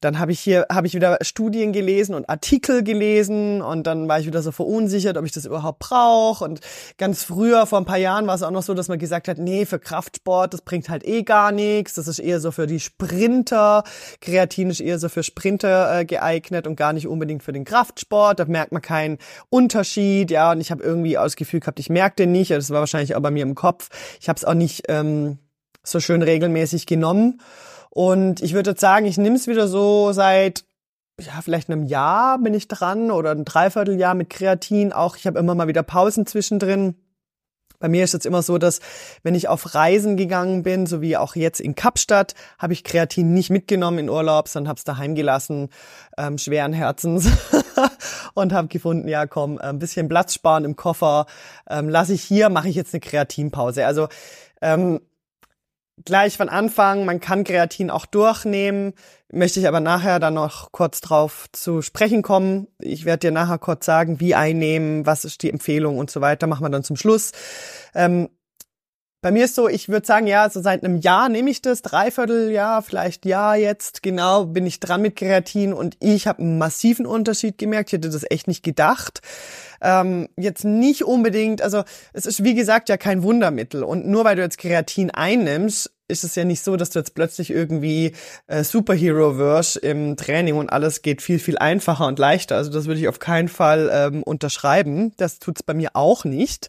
dann 0.00 0.18
habe 0.18 0.32
ich 0.32 0.40
hier 0.40 0.66
habe 0.70 0.86
ich 0.86 0.94
wieder 0.94 1.18
Studien 1.20 1.72
gelesen 1.72 2.14
und 2.14 2.28
Artikel 2.28 2.82
gelesen 2.82 3.60
und 3.60 3.86
dann 3.86 4.08
war 4.08 4.18
ich 4.18 4.26
wieder 4.26 4.42
so 4.42 4.50
verunsichert, 4.50 5.16
ob 5.16 5.24
ich 5.24 5.32
das 5.32 5.44
überhaupt 5.44 5.78
brauche 5.80 6.44
und 6.44 6.60
ganz 6.96 7.22
früher 7.22 7.66
vor 7.66 7.78
ein 7.78 7.84
paar 7.84 7.98
Jahren 7.98 8.26
war 8.26 8.34
es 8.34 8.42
auch 8.42 8.50
noch 8.50 8.62
so, 8.62 8.74
dass 8.74 8.88
man 8.88 8.98
gesagt 8.98 9.28
hat, 9.28 9.38
nee, 9.38 9.66
für 9.66 9.78
Kraftsport, 9.78 10.54
das 10.54 10.62
bringt 10.62 10.88
halt 10.88 11.06
eh 11.06 11.22
gar 11.22 11.52
nichts, 11.52 11.94
das 11.94 12.08
ist 12.08 12.18
eher 12.18 12.40
so 12.40 12.50
für 12.50 12.66
die 12.66 12.80
Sprinter, 12.80 13.84
Kreatin 14.20 14.70
ist 14.70 14.80
eher 14.80 14.98
so 14.98 15.08
für 15.08 15.22
Sprinter 15.22 16.00
äh, 16.00 16.04
geeignet 16.04 16.66
und 16.66 16.76
gar 16.76 16.92
nicht 16.92 17.06
unbedingt 17.06 17.42
für 17.42 17.52
den 17.52 17.64
Kraftsport, 17.64 18.38
da 18.38 18.46
merkt 18.46 18.72
man 18.72 18.82
keinen 18.82 19.18
Unterschied, 19.50 20.30
ja, 20.30 20.52
und 20.52 20.60
ich 20.60 20.70
habe 20.70 20.82
irgendwie 20.82 21.18
auch 21.18 21.24
das 21.24 21.36
Gefühl 21.36 21.60
gehabt, 21.60 21.78
ich 21.78 21.90
merke 21.90 22.16
den 22.16 22.32
nicht, 22.32 22.50
das 22.50 22.70
war 22.70 22.80
wahrscheinlich 22.80 23.14
auch 23.14 23.20
bei 23.20 23.30
mir 23.30 23.42
im 23.42 23.54
Kopf. 23.54 23.88
Ich 24.20 24.28
habe 24.28 24.36
es 24.36 24.44
auch 24.44 24.54
nicht 24.54 24.84
ähm, 24.88 25.38
so 25.82 26.00
schön 26.00 26.22
regelmäßig 26.22 26.86
genommen 26.86 27.40
und 27.90 28.40
ich 28.40 28.54
würde 28.54 28.70
jetzt 28.70 28.80
sagen, 28.80 29.06
ich 29.06 29.18
nehme 29.18 29.36
es 29.36 29.46
wieder 29.46 29.68
so 29.68 30.12
seit 30.12 30.64
ja, 31.20 31.40
vielleicht 31.42 31.70
einem 31.70 31.84
Jahr 31.84 32.38
bin 32.38 32.54
ich 32.54 32.68
dran 32.68 33.10
oder 33.10 33.32
ein 33.32 33.44
Dreivierteljahr 33.44 34.14
mit 34.14 34.30
Kreatin. 34.30 34.92
Auch 34.92 35.16
ich 35.16 35.26
habe 35.26 35.38
immer 35.38 35.54
mal 35.54 35.68
wieder 35.68 35.82
Pausen 35.82 36.26
zwischendrin. 36.26 36.94
Bei 37.78 37.88
mir 37.88 38.04
ist 38.04 38.14
es 38.14 38.26
immer 38.26 38.42
so, 38.42 38.58
dass 38.58 38.80
wenn 39.22 39.34
ich 39.34 39.48
auf 39.48 39.74
Reisen 39.74 40.18
gegangen 40.18 40.62
bin, 40.62 40.86
so 40.86 41.00
wie 41.00 41.16
auch 41.16 41.34
jetzt 41.34 41.60
in 41.60 41.74
Kapstadt, 41.74 42.34
habe 42.58 42.74
ich 42.74 42.84
Kreatin 42.84 43.32
nicht 43.32 43.48
mitgenommen 43.48 43.98
in 43.98 44.10
Urlaub, 44.10 44.48
sondern 44.48 44.68
habe 44.68 44.78
es 44.78 44.84
daheim 44.84 45.14
gelassen, 45.14 45.70
ähm, 46.18 46.36
schweren 46.36 46.74
Herzens 46.74 47.30
und 48.34 48.52
habe 48.52 48.68
gefunden, 48.68 49.08
ja 49.08 49.26
komm, 49.26 49.56
ein 49.56 49.78
bisschen 49.78 50.08
Platz 50.08 50.34
sparen 50.34 50.66
im 50.66 50.76
Koffer, 50.76 51.24
ähm, 51.70 51.88
lasse 51.88 52.12
ich 52.12 52.22
hier, 52.22 52.50
mache 52.50 52.68
ich 52.68 52.76
jetzt 52.76 52.92
eine 52.92 53.00
Kreatinpause. 53.00 53.86
Also 53.86 54.08
ähm, 54.60 55.00
gleich 56.04 56.36
von 56.36 56.48
Anfang, 56.48 57.04
man 57.04 57.20
kann 57.20 57.44
Kreatin 57.44 57.90
auch 57.90 58.06
durchnehmen, 58.06 58.94
möchte 59.32 59.60
ich 59.60 59.68
aber 59.68 59.80
nachher 59.80 60.18
dann 60.18 60.34
noch 60.34 60.72
kurz 60.72 61.00
drauf 61.00 61.46
zu 61.52 61.82
sprechen 61.82 62.22
kommen. 62.22 62.68
Ich 62.78 63.04
werde 63.04 63.28
dir 63.28 63.30
nachher 63.32 63.58
kurz 63.58 63.86
sagen, 63.86 64.20
wie 64.20 64.34
einnehmen, 64.34 65.06
was 65.06 65.24
ist 65.24 65.42
die 65.42 65.50
Empfehlung 65.50 65.98
und 65.98 66.10
so 66.10 66.20
weiter, 66.20 66.46
machen 66.46 66.64
wir 66.64 66.70
dann 66.70 66.84
zum 66.84 66.96
Schluss. 66.96 67.32
Ähm, 67.94 68.28
bei 69.22 69.30
mir 69.30 69.44
ist 69.44 69.54
so, 69.54 69.68
ich 69.68 69.88
würde 69.88 70.06
sagen, 70.06 70.26
ja, 70.26 70.48
so 70.48 70.62
seit 70.62 70.82
einem 70.82 70.96
Jahr 70.96 71.28
nehme 71.28 71.50
ich 71.50 71.60
das, 71.60 71.82
dreiviertel 71.82 72.50
Jahr, 72.50 72.82
vielleicht 72.82 73.26
Jahr 73.26 73.56
jetzt, 73.56 74.02
genau, 74.02 74.46
bin 74.46 74.66
ich 74.66 74.80
dran 74.80 75.02
mit 75.02 75.16
Kreatin 75.16 75.74
und 75.74 75.96
ich 76.00 76.26
habe 76.26 76.40
einen 76.40 76.58
massiven 76.58 77.04
Unterschied 77.04 77.58
gemerkt. 77.58 77.90
Ich 77.90 77.94
hätte 77.94 78.08
das 78.08 78.24
echt 78.30 78.48
nicht 78.48 78.62
gedacht. 78.62 79.20
Ähm, 79.82 80.28
jetzt 80.36 80.64
nicht 80.64 81.04
unbedingt, 81.04 81.60
also 81.60 81.84
es 82.12 82.24
ist 82.24 82.44
wie 82.44 82.54
gesagt 82.54 82.88
ja 82.88 82.96
kein 82.96 83.22
Wundermittel 83.22 83.82
und 83.82 84.06
nur 84.06 84.24
weil 84.24 84.36
du 84.36 84.42
jetzt 84.42 84.58
Kreatin 84.58 85.10
einnimmst, 85.10 85.90
ist 86.08 86.24
es 86.24 86.34
ja 86.34 86.44
nicht 86.44 86.62
so, 86.62 86.76
dass 86.76 86.90
du 86.90 86.98
jetzt 86.98 87.14
plötzlich 87.14 87.50
irgendwie 87.50 88.12
äh, 88.46 88.64
Superhero 88.64 89.38
wirst 89.38 89.76
im 89.76 90.16
Training 90.16 90.56
und 90.56 90.70
alles 90.70 91.02
geht 91.02 91.22
viel, 91.22 91.38
viel 91.38 91.56
einfacher 91.56 92.06
und 92.06 92.18
leichter. 92.18 92.56
Also 92.56 92.70
das 92.70 92.86
würde 92.86 93.00
ich 93.00 93.08
auf 93.08 93.20
keinen 93.20 93.48
Fall 93.48 93.90
ähm, 93.92 94.22
unterschreiben. 94.22 95.12
Das 95.16 95.38
tut's 95.38 95.62
bei 95.62 95.72
mir 95.72 95.90
auch 95.94 96.24
nicht. 96.24 96.68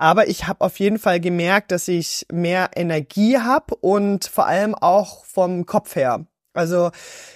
Aber 0.00 0.28
ich 0.28 0.46
habe 0.46 0.64
auf 0.64 0.78
jeden 0.78 0.98
Fall 0.98 1.20
gemerkt, 1.20 1.72
dass 1.72 1.86
ich 1.86 2.24
mehr 2.32 2.70
Energie 2.74 3.36
habe 3.36 3.74
und 3.74 4.24
vor 4.24 4.46
allem 4.46 4.74
auch 4.74 5.26
vom 5.26 5.66
Kopf 5.66 5.94
her. 5.94 6.24
Also 6.54 6.90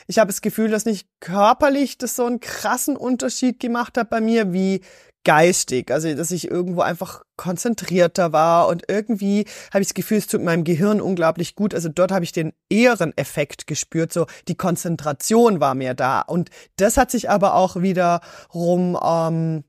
ich 0.07 0.19
habe 0.19 0.29
das 0.29 0.41
Gefühl, 0.41 0.71
dass 0.71 0.87
nicht 0.87 1.07
körperlich 1.21 1.99
das 1.99 2.17
so 2.17 2.25
einen 2.25 2.41
krassen 2.41 2.97
Unterschied 2.97 3.61
gemacht 3.61 3.99
hat 3.99 4.09
bei 4.09 4.23
mir 4.23 4.55
wie 4.55 4.81
geistig. 5.25 5.91
Also 5.91 6.15
dass 6.15 6.31
ich 6.31 6.51
irgendwo 6.51 6.81
einfach 6.81 7.23
konzentrierter 7.37 8.33
war 8.33 8.69
und 8.69 8.85
irgendwie 8.89 9.45
habe 9.71 9.83
ich 9.83 9.89
das 9.89 9.95
Gefühl, 9.95 10.17
es 10.17 10.27
tut 10.27 10.43
meinem 10.43 10.65
Gehirn 10.65 11.03
unglaublich 11.03 11.57
gut. 11.57 11.75
Also 11.75 11.91
dort 11.91 12.13
habe 12.13 12.25
ich 12.25 12.33
den 12.33 12.55
Ehreneffekt 12.71 13.67
gespürt. 13.67 14.11
So 14.11 14.25
die 14.49 14.57
Konzentration 14.57 15.61
war 15.61 15.75
mehr 15.75 15.93
da. 15.93 16.23
Und 16.23 16.49
das 16.77 16.97
hat 16.97 17.11
sich 17.11 17.29
aber 17.29 17.57
auch 17.57 17.77
wiederum 17.83 18.99
ähm, 19.05 19.65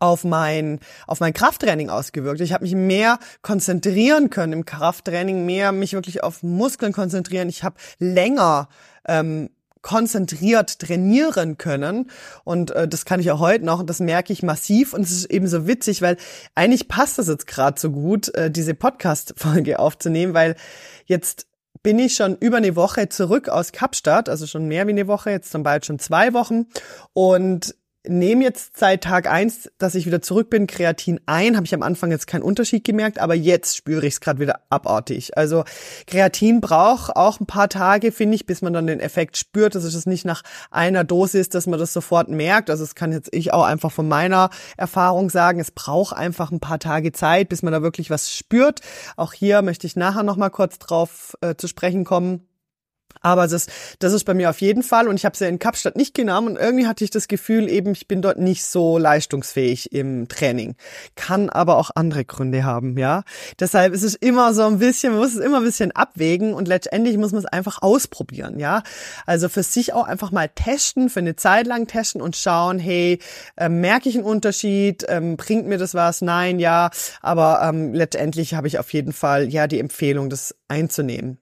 auf 0.00 0.24
mein, 0.24 0.80
auf 1.06 1.20
mein 1.20 1.32
Krafttraining 1.32 1.90
ausgewirkt. 1.90 2.40
Ich 2.40 2.52
habe 2.52 2.64
mich 2.64 2.74
mehr 2.74 3.18
konzentrieren 3.42 4.30
können 4.30 4.52
im 4.52 4.64
Krafttraining, 4.64 5.46
mehr 5.46 5.70
mich 5.70 5.92
wirklich 5.92 6.24
auf 6.24 6.42
Muskeln 6.42 6.92
konzentrieren. 6.92 7.48
Ich 7.48 7.62
habe 7.62 7.76
länger 7.98 8.68
ähm, 9.06 9.50
konzentriert 9.82 10.78
trainieren 10.78 11.56
können 11.56 12.10
und 12.44 12.70
äh, 12.72 12.86
das 12.86 13.04
kann 13.04 13.20
ich 13.20 13.30
auch 13.30 13.40
heute 13.40 13.64
noch 13.64 13.80
und 13.80 13.88
das 13.88 14.00
merke 14.00 14.32
ich 14.32 14.42
massiv 14.42 14.92
und 14.92 15.02
es 15.02 15.10
ist 15.10 15.30
eben 15.30 15.46
so 15.46 15.66
witzig, 15.66 16.02
weil 16.02 16.16
eigentlich 16.54 16.88
passt 16.88 17.18
das 17.18 17.28
jetzt 17.28 17.46
gerade 17.46 17.80
so 17.80 17.90
gut, 17.90 18.34
äh, 18.34 18.50
diese 18.50 18.74
Podcast-Folge 18.74 19.78
aufzunehmen, 19.78 20.34
weil 20.34 20.56
jetzt 21.06 21.46
bin 21.82 21.98
ich 21.98 22.14
schon 22.14 22.36
über 22.36 22.58
eine 22.58 22.76
Woche 22.76 23.08
zurück 23.08 23.48
aus 23.48 23.72
Kapstadt, 23.72 24.28
also 24.28 24.46
schon 24.46 24.68
mehr 24.68 24.86
wie 24.86 24.92
eine 24.92 25.06
Woche, 25.06 25.30
jetzt 25.30 25.54
dann 25.54 25.62
bald 25.62 25.86
schon 25.86 25.98
zwei 25.98 26.34
Wochen 26.34 26.66
und 27.14 27.74
nehme 28.06 28.44
jetzt 28.44 28.78
seit 28.78 29.04
Tag 29.04 29.30
eins, 29.30 29.70
dass 29.78 29.94
ich 29.94 30.06
wieder 30.06 30.22
zurück 30.22 30.48
bin, 30.48 30.66
Kreatin 30.66 31.20
ein. 31.26 31.56
Habe 31.56 31.66
ich 31.66 31.74
am 31.74 31.82
Anfang 31.82 32.10
jetzt 32.10 32.26
keinen 32.26 32.42
Unterschied 32.42 32.84
gemerkt, 32.84 33.18
aber 33.18 33.34
jetzt 33.34 33.76
spüre 33.76 34.06
ich 34.06 34.14
es 34.14 34.20
gerade 34.20 34.40
wieder 34.40 34.60
abartig. 34.70 35.36
Also 35.36 35.64
Kreatin 36.06 36.60
braucht 36.60 37.14
auch 37.16 37.40
ein 37.40 37.46
paar 37.46 37.68
Tage, 37.68 38.12
finde 38.12 38.36
ich, 38.36 38.46
bis 38.46 38.62
man 38.62 38.72
dann 38.72 38.86
den 38.86 39.00
Effekt 39.00 39.36
spürt. 39.36 39.74
Das 39.74 39.84
ist 39.84 39.94
es 39.94 40.06
nicht 40.06 40.24
nach 40.24 40.42
einer 40.70 41.04
Dosis, 41.04 41.50
dass 41.50 41.66
man 41.66 41.78
das 41.78 41.92
sofort 41.92 42.28
merkt. 42.28 42.70
Also 42.70 42.84
es 42.84 42.94
kann 42.94 43.12
jetzt 43.12 43.28
ich 43.32 43.52
auch 43.52 43.64
einfach 43.64 43.92
von 43.92 44.08
meiner 44.08 44.50
Erfahrung 44.76 45.28
sagen, 45.28 45.60
es 45.60 45.70
braucht 45.70 46.16
einfach 46.16 46.50
ein 46.50 46.60
paar 46.60 46.78
Tage 46.78 47.12
Zeit, 47.12 47.48
bis 47.50 47.62
man 47.62 47.72
da 47.72 47.82
wirklich 47.82 48.10
was 48.10 48.32
spürt. 48.32 48.80
Auch 49.16 49.34
hier 49.34 49.62
möchte 49.62 49.86
ich 49.86 49.96
nachher 49.96 50.22
noch 50.22 50.36
mal 50.36 50.50
kurz 50.50 50.78
drauf 50.78 51.36
äh, 51.42 51.54
zu 51.56 51.68
sprechen 51.68 52.04
kommen. 52.04 52.49
Aber 53.20 53.46
das, 53.46 53.66
das 53.98 54.12
ist 54.12 54.24
bei 54.24 54.34
mir 54.34 54.50
auf 54.50 54.60
jeden 54.60 54.82
Fall 54.82 55.08
und 55.08 55.16
ich 55.16 55.24
habe 55.24 55.36
sie 55.36 55.44
ja 55.44 55.50
in 55.50 55.58
Kapstadt 55.58 55.96
nicht 55.96 56.14
genommen 56.14 56.48
und 56.48 56.56
irgendwie 56.56 56.86
hatte 56.86 57.04
ich 57.04 57.10
das 57.10 57.28
Gefühl 57.28 57.68
eben, 57.68 57.92
ich 57.92 58.08
bin 58.08 58.22
dort 58.22 58.38
nicht 58.38 58.64
so 58.64 58.98
leistungsfähig 58.98 59.92
im 59.92 60.28
Training. 60.28 60.76
Kann 61.16 61.50
aber 61.50 61.76
auch 61.76 61.90
andere 61.94 62.24
Gründe 62.24 62.64
haben, 62.64 62.96
ja. 62.96 63.22
Deshalb 63.58 63.92
ist 63.92 64.02
es 64.02 64.14
immer 64.14 64.54
so 64.54 64.64
ein 64.66 64.78
bisschen, 64.78 65.12
man 65.12 65.20
muss 65.20 65.34
es 65.34 65.40
immer 65.40 65.58
ein 65.58 65.64
bisschen 65.64 65.92
abwägen 65.92 66.54
und 66.54 66.68
letztendlich 66.68 67.16
muss 67.18 67.32
man 67.32 67.40
es 67.40 67.46
einfach 67.46 67.82
ausprobieren, 67.82 68.58
ja. 68.58 68.82
Also 69.26 69.48
für 69.48 69.62
sich 69.62 69.92
auch 69.92 70.04
einfach 70.04 70.30
mal 70.30 70.48
testen, 70.48 71.10
für 71.10 71.20
eine 71.20 71.36
Zeit 71.36 71.66
lang 71.66 71.86
testen 71.86 72.22
und 72.22 72.36
schauen, 72.36 72.78
hey, 72.78 73.18
äh, 73.56 73.68
merke 73.68 74.08
ich 74.08 74.16
einen 74.16 74.24
Unterschied, 74.24 75.04
ähm, 75.08 75.36
bringt 75.36 75.66
mir 75.66 75.78
das 75.78 75.94
was? 75.94 76.22
Nein, 76.22 76.58
ja. 76.58 76.90
Aber 77.20 77.60
ähm, 77.62 77.92
letztendlich 77.94 78.54
habe 78.54 78.66
ich 78.66 78.78
auf 78.78 78.92
jeden 78.92 79.12
Fall 79.12 79.48
ja 79.48 79.66
die 79.66 79.78
Empfehlung, 79.78 80.30
das 80.30 80.54
einzunehmen. 80.68 81.38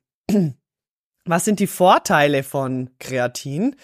Was 1.28 1.44
sind 1.44 1.60
die 1.60 1.66
Vorteile 1.66 2.42
von 2.42 2.88
Kreatin? 2.98 3.76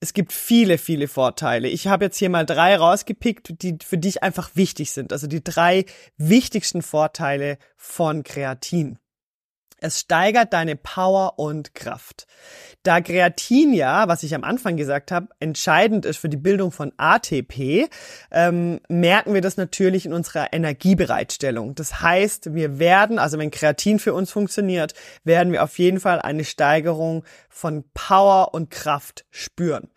Es 0.00 0.14
gibt 0.14 0.32
viele, 0.32 0.78
viele 0.78 1.06
Vorteile. 1.06 1.68
Ich 1.68 1.86
habe 1.86 2.06
jetzt 2.06 2.16
hier 2.16 2.30
mal 2.30 2.46
drei 2.46 2.76
rausgepickt, 2.76 3.62
die 3.62 3.76
für 3.84 3.98
dich 3.98 4.22
einfach 4.22 4.52
wichtig 4.54 4.90
sind. 4.90 5.12
Also 5.12 5.26
die 5.26 5.44
drei 5.44 5.84
wichtigsten 6.16 6.80
Vorteile 6.80 7.58
von 7.76 8.22
Kreatin. 8.22 8.98
Es 9.82 9.98
steigert 9.98 10.52
deine 10.52 10.76
Power 10.76 11.38
und 11.40 11.74
Kraft. 11.74 12.28
Da 12.84 13.00
Kreatin 13.00 13.72
ja, 13.72 14.06
was 14.06 14.22
ich 14.22 14.34
am 14.34 14.44
Anfang 14.44 14.76
gesagt 14.76 15.10
habe, 15.10 15.28
entscheidend 15.40 16.06
ist 16.06 16.18
für 16.18 16.28
die 16.28 16.36
Bildung 16.36 16.70
von 16.70 16.92
ATP, 16.96 17.88
ähm, 18.30 18.80
merken 18.88 19.34
wir 19.34 19.40
das 19.40 19.56
natürlich 19.56 20.06
in 20.06 20.12
unserer 20.12 20.52
Energiebereitstellung. 20.52 21.74
Das 21.74 22.00
heißt, 22.00 22.54
wir 22.54 22.78
werden, 22.78 23.18
also 23.18 23.38
wenn 23.38 23.50
Kreatin 23.50 23.98
für 23.98 24.14
uns 24.14 24.30
funktioniert, 24.30 24.94
werden 25.24 25.52
wir 25.52 25.64
auf 25.64 25.78
jeden 25.78 25.98
Fall 25.98 26.20
eine 26.20 26.44
Steigerung 26.44 27.24
von 27.48 27.84
Power 27.92 28.54
und 28.54 28.70
Kraft 28.70 29.24
spüren. 29.30 29.90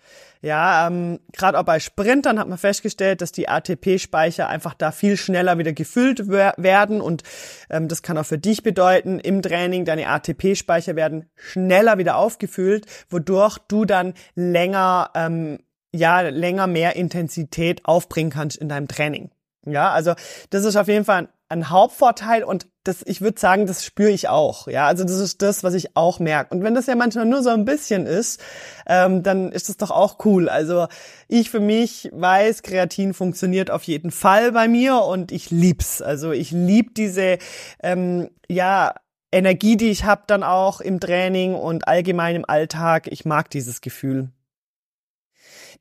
Ja, 0.45 0.85
ähm, 0.85 1.19
gerade 1.33 1.57
auch 1.57 1.63
bei 1.63 1.79
Sprintern 1.79 2.37
hat 2.37 2.47
man 2.47 2.59
festgestellt, 2.59 3.21
dass 3.21 3.31
die 3.31 3.49
ATP-Speicher 3.49 4.47
einfach 4.47 4.75
da 4.75 4.91
viel 4.91 5.17
schneller 5.17 5.57
wieder 5.57 5.73
gefüllt 5.73 6.27
werden 6.27 7.01
und 7.01 7.23
ähm, 7.71 7.87
das 7.87 8.03
kann 8.03 8.15
auch 8.19 8.27
für 8.27 8.37
dich 8.37 8.61
bedeuten, 8.61 9.17
im 9.17 9.41
Training 9.41 9.85
deine 9.85 10.07
ATP-Speicher 10.07 10.95
werden 10.95 11.27
schneller 11.35 11.97
wieder 11.97 12.17
aufgefüllt, 12.17 12.85
wodurch 13.09 13.57
du 13.57 13.85
dann 13.85 14.13
länger 14.35 15.09
ähm, 15.15 15.61
ja 15.91 16.21
länger 16.21 16.67
mehr 16.67 16.95
Intensität 16.95 17.83
aufbringen 17.85 18.29
kannst 18.29 18.57
in 18.57 18.69
deinem 18.69 18.87
Training. 18.87 19.31
Ja, 19.65 19.89
also 19.93 20.13
das 20.51 20.63
ist 20.63 20.75
auf 20.75 20.87
jeden 20.87 21.05
Fall 21.05 21.23
ein 21.23 21.29
ein 21.49 21.69
Hauptvorteil 21.69 22.43
und 22.43 22.67
das, 22.83 23.03
ich 23.05 23.21
würde 23.21 23.39
sagen, 23.39 23.65
das 23.65 23.83
spüre 23.83 24.11
ich 24.11 24.29
auch. 24.29 24.67
Ja, 24.67 24.87
also 24.87 25.03
das 25.03 25.19
ist 25.19 25.41
das, 25.41 25.63
was 25.63 25.73
ich 25.73 25.95
auch 25.95 26.19
merke. 26.19 26.53
Und 26.53 26.63
wenn 26.63 26.75
das 26.75 26.85
ja 26.87 26.95
manchmal 26.95 27.25
nur 27.25 27.43
so 27.43 27.49
ein 27.49 27.65
bisschen 27.65 28.05
ist, 28.05 28.39
ähm, 28.87 29.23
dann 29.23 29.51
ist 29.51 29.69
das 29.69 29.77
doch 29.77 29.91
auch 29.91 30.23
cool. 30.25 30.49
Also 30.49 30.87
ich 31.27 31.49
für 31.49 31.59
mich 31.59 32.09
weiß, 32.13 32.63
Kreatin 32.63 33.13
funktioniert 33.13 33.71
auf 33.71 33.83
jeden 33.83 34.11
Fall 34.11 34.51
bei 34.51 34.67
mir 34.67 35.01
und 35.01 35.31
ich 35.31 35.51
lieb's. 35.51 36.01
Also 36.01 36.31
ich 36.31 36.51
lieb 36.51 36.95
diese, 36.95 37.37
ähm, 37.81 38.29
ja, 38.47 38.93
Energie, 39.31 39.75
die 39.75 39.89
ich 39.89 40.05
habe 40.05 40.23
dann 40.27 40.43
auch 40.43 40.79
im 40.79 40.99
Training 40.99 41.55
und 41.55 41.87
allgemein 41.87 42.37
im 42.37 42.45
Alltag. 42.47 43.07
Ich 43.07 43.25
mag 43.25 43.49
dieses 43.49 43.81
Gefühl. 43.81 44.29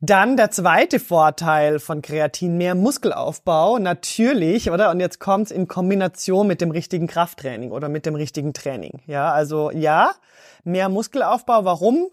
Dann 0.07 0.37
der 0.37 0.51
zweite 0.51 1.01
Vorteil 1.01 1.79
von 1.79 2.03
Kreatin, 2.03 2.59
mehr 2.59 2.75
Muskelaufbau, 2.75 3.79
natürlich, 3.79 4.71
oder? 4.71 4.91
Und 4.91 5.01
jetzt 5.01 5.19
kommt's 5.19 5.51
in 5.51 5.67
Kombination 5.67 6.47
mit 6.47 6.61
dem 6.61 6.71
richtigen 6.71 7.07
Krafttraining 7.07 7.71
oder 7.71 7.89
mit 7.89 8.05
dem 8.05 8.15
richtigen 8.15 8.53
Training. 8.53 9.01
Ja, 9.07 9.33
also 9.33 9.71
ja, 9.71 10.13
mehr 10.63 10.91
Muskelaufbau. 10.91 11.65
Warum? 11.65 12.11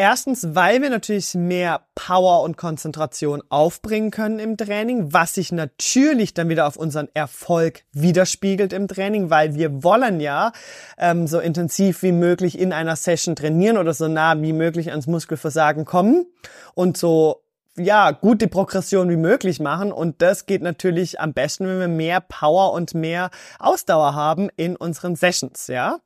Erstens, 0.00 0.54
weil 0.54 0.80
wir 0.80 0.88
natürlich 0.88 1.34
mehr 1.34 1.82
Power 1.94 2.42
und 2.42 2.56
Konzentration 2.56 3.42
aufbringen 3.50 4.10
können 4.10 4.38
im 4.38 4.56
Training, 4.56 5.12
was 5.12 5.34
sich 5.34 5.52
natürlich 5.52 6.32
dann 6.32 6.48
wieder 6.48 6.66
auf 6.66 6.78
unseren 6.78 7.08
Erfolg 7.12 7.82
widerspiegelt 7.92 8.72
im 8.72 8.88
Training, 8.88 9.28
weil 9.28 9.56
wir 9.56 9.84
wollen 9.84 10.20
ja 10.20 10.52
ähm, 10.96 11.26
so 11.26 11.38
intensiv 11.38 12.02
wie 12.02 12.12
möglich 12.12 12.58
in 12.58 12.72
einer 12.72 12.96
Session 12.96 13.36
trainieren 13.36 13.76
oder 13.76 13.92
so 13.92 14.08
nah 14.08 14.40
wie 14.40 14.54
möglich 14.54 14.88
ans 14.88 15.06
Muskelversagen 15.06 15.84
kommen 15.84 16.24
und 16.72 16.96
so 16.96 17.42
ja, 17.80 18.10
gute 18.10 18.48
Progression 18.48 19.08
wie 19.08 19.16
möglich 19.16 19.60
machen. 19.60 19.92
Und 19.92 20.22
das 20.22 20.46
geht 20.46 20.62
natürlich 20.62 21.20
am 21.20 21.32
besten, 21.32 21.66
wenn 21.66 21.80
wir 21.80 21.88
mehr 21.88 22.20
Power 22.20 22.72
und 22.72 22.94
mehr 22.94 23.30
Ausdauer 23.58 24.14
haben 24.14 24.48
in 24.56 24.76
unseren 24.76 25.16
Sessions, 25.16 25.66
ja. 25.66 25.98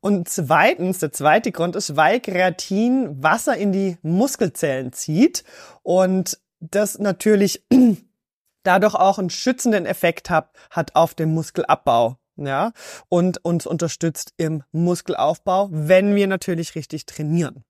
Und 0.00 0.28
zweitens, 0.28 0.98
der 0.98 1.12
zweite 1.12 1.52
Grund 1.52 1.76
ist, 1.76 1.96
weil 1.96 2.20
Kreatin 2.20 3.22
Wasser 3.22 3.56
in 3.56 3.72
die 3.72 3.98
Muskelzellen 4.02 4.92
zieht 4.92 5.44
und 5.82 6.38
das 6.60 6.98
natürlich 6.98 7.64
dadurch 8.62 8.94
auch 8.94 9.18
einen 9.18 9.30
schützenden 9.30 9.86
Effekt 9.86 10.30
hat, 10.30 10.50
hat 10.70 10.94
auf 10.94 11.14
den 11.14 11.34
Muskelabbau. 11.34 12.16
Ja, 12.36 12.72
und 13.10 13.44
uns 13.44 13.66
unterstützt 13.66 14.32
im 14.38 14.62
Muskelaufbau, 14.72 15.68
wenn 15.70 16.14
wir 16.14 16.26
natürlich 16.26 16.74
richtig 16.74 17.04
trainieren. 17.04 17.62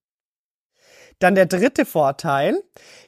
Dann 1.22 1.36
der 1.36 1.46
dritte 1.46 1.84
Vorteil. 1.84 2.60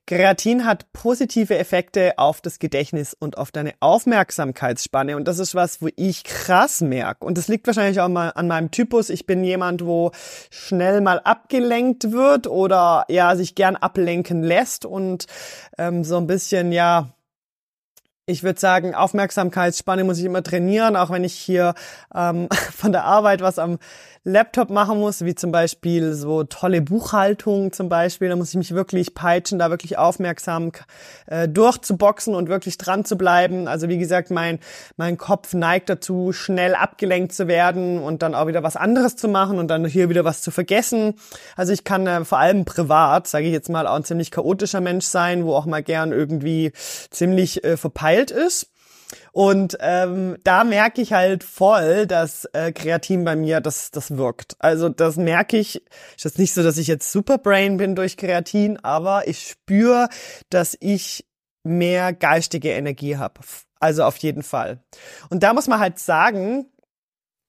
Kreatin 0.07 0.65
hat 0.65 0.93
positive 0.93 1.59
Effekte 1.59 2.13
auf 2.17 2.41
das 2.41 2.61
Gedächtnis 2.61 3.13
und 3.13 3.39
auf 3.39 3.51
deine 3.51 3.75
Aufmerksamkeitsspanne. 3.81 5.17
Und 5.17 5.27
das 5.27 5.41
ist 5.41 5.57
was, 5.57 5.83
wo 5.83 5.89
ich 5.97 6.23
krass 6.23 6.81
merke. 6.81 7.27
Und 7.27 7.39
das 7.39 7.49
liegt 7.49 7.67
wahrscheinlich 7.67 8.01
auch 8.01 8.09
mal 8.09 8.29
an 8.29 8.47
meinem 8.47 8.71
Typus. 8.71 9.11
Ich 9.11 9.27
bin 9.27 9.43
jemand, 9.43 9.85
wo 9.85 10.13
schnell 10.51 11.01
mal 11.01 11.19
abgelenkt 11.19 12.13
wird 12.13 12.47
oder 12.47 13.05
ja, 13.09 13.35
sich 13.35 13.57
gern 13.57 13.75
ablenken 13.75 14.45
lässt 14.45 14.85
und 14.85 15.27
ähm, 15.77 16.05
so 16.05 16.17
ein 16.17 16.29
bisschen, 16.29 16.71
ja, 16.71 17.09
ich 18.27 18.43
würde 18.43 18.59
sagen, 18.59 18.95
Aufmerksamkeitsspanne 18.95 20.05
muss 20.05 20.19
ich 20.19 20.25
immer 20.25 20.43
trainieren, 20.43 20.97
auch 20.97 21.11
wenn 21.11 21.25
ich 21.25 21.35
hier 21.35 21.75
ähm, 22.15 22.49
von 22.75 22.93
der 22.93 23.05
Arbeit 23.05 23.43
was 23.43 23.59
am 23.59 23.79
Laptop 24.27 24.71
machen 24.71 25.01
muss, 25.01 25.27
wie 25.27 25.35
zum 25.35 25.53
Beispiel 25.53 26.15
so 26.15 26.45
tolle 26.45 26.81
Buchhaltung 26.81 27.73
zum 27.73 27.91
Beispiel. 27.91 28.31
Da 28.31 28.37
muss 28.37 28.49
ich 28.49 28.57
mich 28.57 28.75
wirklich 28.75 29.15
peitschen, 29.15 29.59
da 29.59 29.69
wirklich 29.69 29.99
aufmerksam 29.99 30.73
äh, 31.27 31.47
durchzuboxen 31.47 32.35
und 32.35 32.49
wirklich 32.49 32.79
dran 32.79 33.05
zu 33.05 33.19
bleiben. 33.19 33.69
Also 33.69 33.91
wie 33.91 33.99
gesagt, 33.99 34.31
mein, 34.31 34.61
mein 34.97 35.19
Kopf 35.19 35.53
neigt 35.53 35.91
dazu, 35.91 36.33
schnell 36.33 36.75
abgelenkt 36.75 37.35
zu 37.35 37.49
werden 37.49 37.99
und 38.03 38.23
dann 38.23 38.35
auch 38.35 38.47
wieder 38.47 38.63
was 38.63 38.77
anderes 38.77 39.17
zu 39.17 39.29
machen 39.29 39.59
und 39.59 39.69
dann 39.69 39.85
hier 39.85 40.09
wieder 40.09 40.25
was 40.25 40.41
zu 40.41 40.51
vergessen. 40.51 41.17
Also 41.55 41.75
ich 41.75 41.85
kann 41.85 42.07
äh, 42.07 42.25
vor 42.25 42.39
allem 42.39 42.65
privat, 42.65 43.29
sage 43.29 43.45
ich 43.45 43.53
jetzt 43.53 43.69
mal, 43.69 43.87
auch 43.87 43.97
ein 43.97 44.05
ziemlich 44.05 44.31
chaotischer 44.31 44.81
Mensch 44.81 45.05
sein, 45.05 45.45
wo 45.45 45.55
auch 45.55 45.67
mal 45.67 45.83
gern 45.83 46.13
irgendwie 46.13 46.73
ziemlich 47.11 47.63
äh, 47.63 47.77
verpeilt 47.77 48.14
ist. 48.31 48.71
Und 49.33 49.77
ähm, 49.81 50.37
da 50.45 50.65
merke 50.65 51.03
ich 51.03 51.13
halt 51.13 51.45
voll, 51.45 52.07
dass 52.07 52.47
äh, 52.47 52.73
Kreatin 52.73 53.25
bei 53.25 53.37
mir, 53.37 53.61
das, 53.61 53.91
das 53.91 54.17
wirkt. 54.17 54.57
Also 54.59 54.89
das 54.89 55.17
merke 55.17 55.59
ich. 55.59 55.83
Ist 56.17 56.25
jetzt 56.25 56.39
nicht 56.39 56.55
so, 56.55 56.63
dass 56.63 56.79
ich 56.79 56.87
jetzt 56.87 57.11
Superbrain 57.13 57.77
bin 57.77 57.95
durch 57.97 58.17
Kreatin, 58.17 58.79
aber 58.83 59.29
ich 59.29 59.49
spüre, 59.49 60.09
dass 60.51 60.77
ich 60.81 61.27
mehr 61.65 62.13
geistige 62.13 62.71
Energie 62.71 63.17
habe. 63.17 63.41
Also 63.81 64.05
auf 64.05 64.17
jeden 64.19 64.43
Fall. 64.43 64.83
Und 65.31 65.43
da 65.43 65.53
muss 65.53 65.67
man 65.67 65.81
halt 65.81 65.99
sagen, 65.99 66.67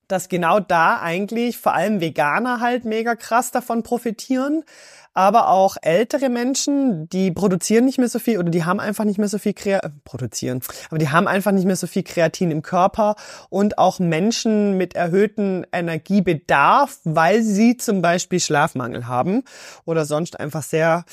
dass 0.08 0.28
genau 0.28 0.60
da 0.60 1.00
eigentlich 1.00 1.58
vor 1.58 1.74
allem 1.74 2.00
Veganer 2.00 2.60
halt 2.60 2.84
mega 2.84 3.16
krass 3.16 3.50
davon 3.50 3.82
profitieren, 3.82 4.64
aber 5.16 5.48
auch 5.48 5.78
ältere 5.80 6.28
Menschen, 6.28 7.08
die 7.08 7.30
produzieren 7.30 7.86
nicht 7.86 7.96
mehr 7.96 8.10
so 8.10 8.18
viel 8.18 8.38
oder 8.38 8.50
die 8.50 8.64
haben 8.64 8.80
einfach 8.80 9.04
nicht 9.04 9.18
mehr 9.18 9.28
so 9.28 9.38
viel 9.38 9.54
Krea 9.54 9.78
äh, 9.78 9.88
produzieren, 10.04 10.60
aber 10.90 10.98
die 10.98 11.08
haben 11.08 11.26
einfach 11.26 11.52
nicht 11.52 11.64
mehr 11.64 11.76
so 11.76 11.86
viel 11.86 12.02
Kreatin 12.02 12.50
im 12.50 12.60
Körper 12.60 13.16
und 13.48 13.78
auch 13.78 13.98
Menschen 13.98 14.76
mit 14.76 14.94
erhöhten 14.94 15.66
Energiebedarf, 15.72 16.98
weil 17.04 17.42
sie 17.42 17.78
zum 17.78 18.02
Beispiel 18.02 18.40
Schlafmangel 18.40 19.06
haben 19.08 19.42
oder 19.86 20.04
sonst 20.04 20.38
einfach 20.38 20.62
sehr 20.62 21.06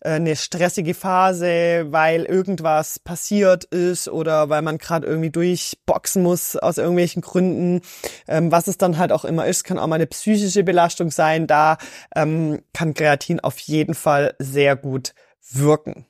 eine 0.00 0.36
stressige 0.36 0.94
Phase, 0.94 1.86
weil 1.90 2.24
irgendwas 2.24 2.98
passiert 2.98 3.64
ist 3.64 4.08
oder 4.08 4.48
weil 4.48 4.62
man 4.62 4.78
gerade 4.78 5.06
irgendwie 5.06 5.30
durchboxen 5.30 6.22
muss 6.22 6.56
aus 6.56 6.78
irgendwelchen 6.78 7.22
Gründen, 7.22 7.80
ähm, 8.26 8.52
was 8.52 8.68
es 8.68 8.78
dann 8.78 8.98
halt 8.98 9.12
auch 9.12 9.24
immer 9.24 9.46
ist, 9.46 9.64
kann 9.64 9.78
auch 9.78 9.86
mal 9.86 9.96
eine 9.96 10.06
psychische 10.06 10.64
Belastung 10.64 11.10
sein. 11.10 11.46
Da 11.46 11.78
ähm, 12.14 12.62
kann 12.72 12.94
Kreatin 12.94 13.40
auf 13.40 13.58
jeden 13.58 13.94
Fall 13.94 14.34
sehr 14.38 14.76
gut 14.76 15.14
wirken. 15.50 16.06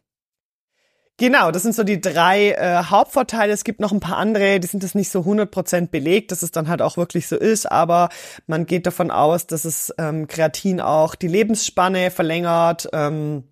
Genau, 1.21 1.51
das 1.51 1.63
sind 1.65 1.75
so 1.75 1.83
die 1.83 2.01
drei 2.01 2.53
äh, 2.53 2.85
Hauptvorteile. 2.85 3.53
Es 3.53 3.65
gibt 3.65 3.81
noch 3.81 3.91
ein 3.91 3.99
paar 3.99 4.19
andere, 4.19 4.61
die 4.61 4.69
sind 4.69 4.85
das 4.85 4.95
nicht 4.95 5.11
so 5.11 5.23
100% 5.23 5.89
belegt, 5.89 6.31
dass 6.31 6.43
es 6.43 6.53
dann 6.53 6.69
halt 6.69 6.81
auch 6.81 6.97
wirklich 6.97 7.27
so 7.27 7.37
ist, 7.37 7.67
aber 7.71 8.09
man 8.47 8.67
geht 8.67 8.87
davon 8.87 9.11
aus, 9.11 9.49
dass 9.49 9.65
es 9.65 9.93
ähm, 9.99 10.29
Kreatin 10.29 10.81
auch 10.81 11.17
die 11.17 11.27
Lebensspanne 11.27 12.13
verlängert. 12.13 12.89
Ähm, 12.93 13.49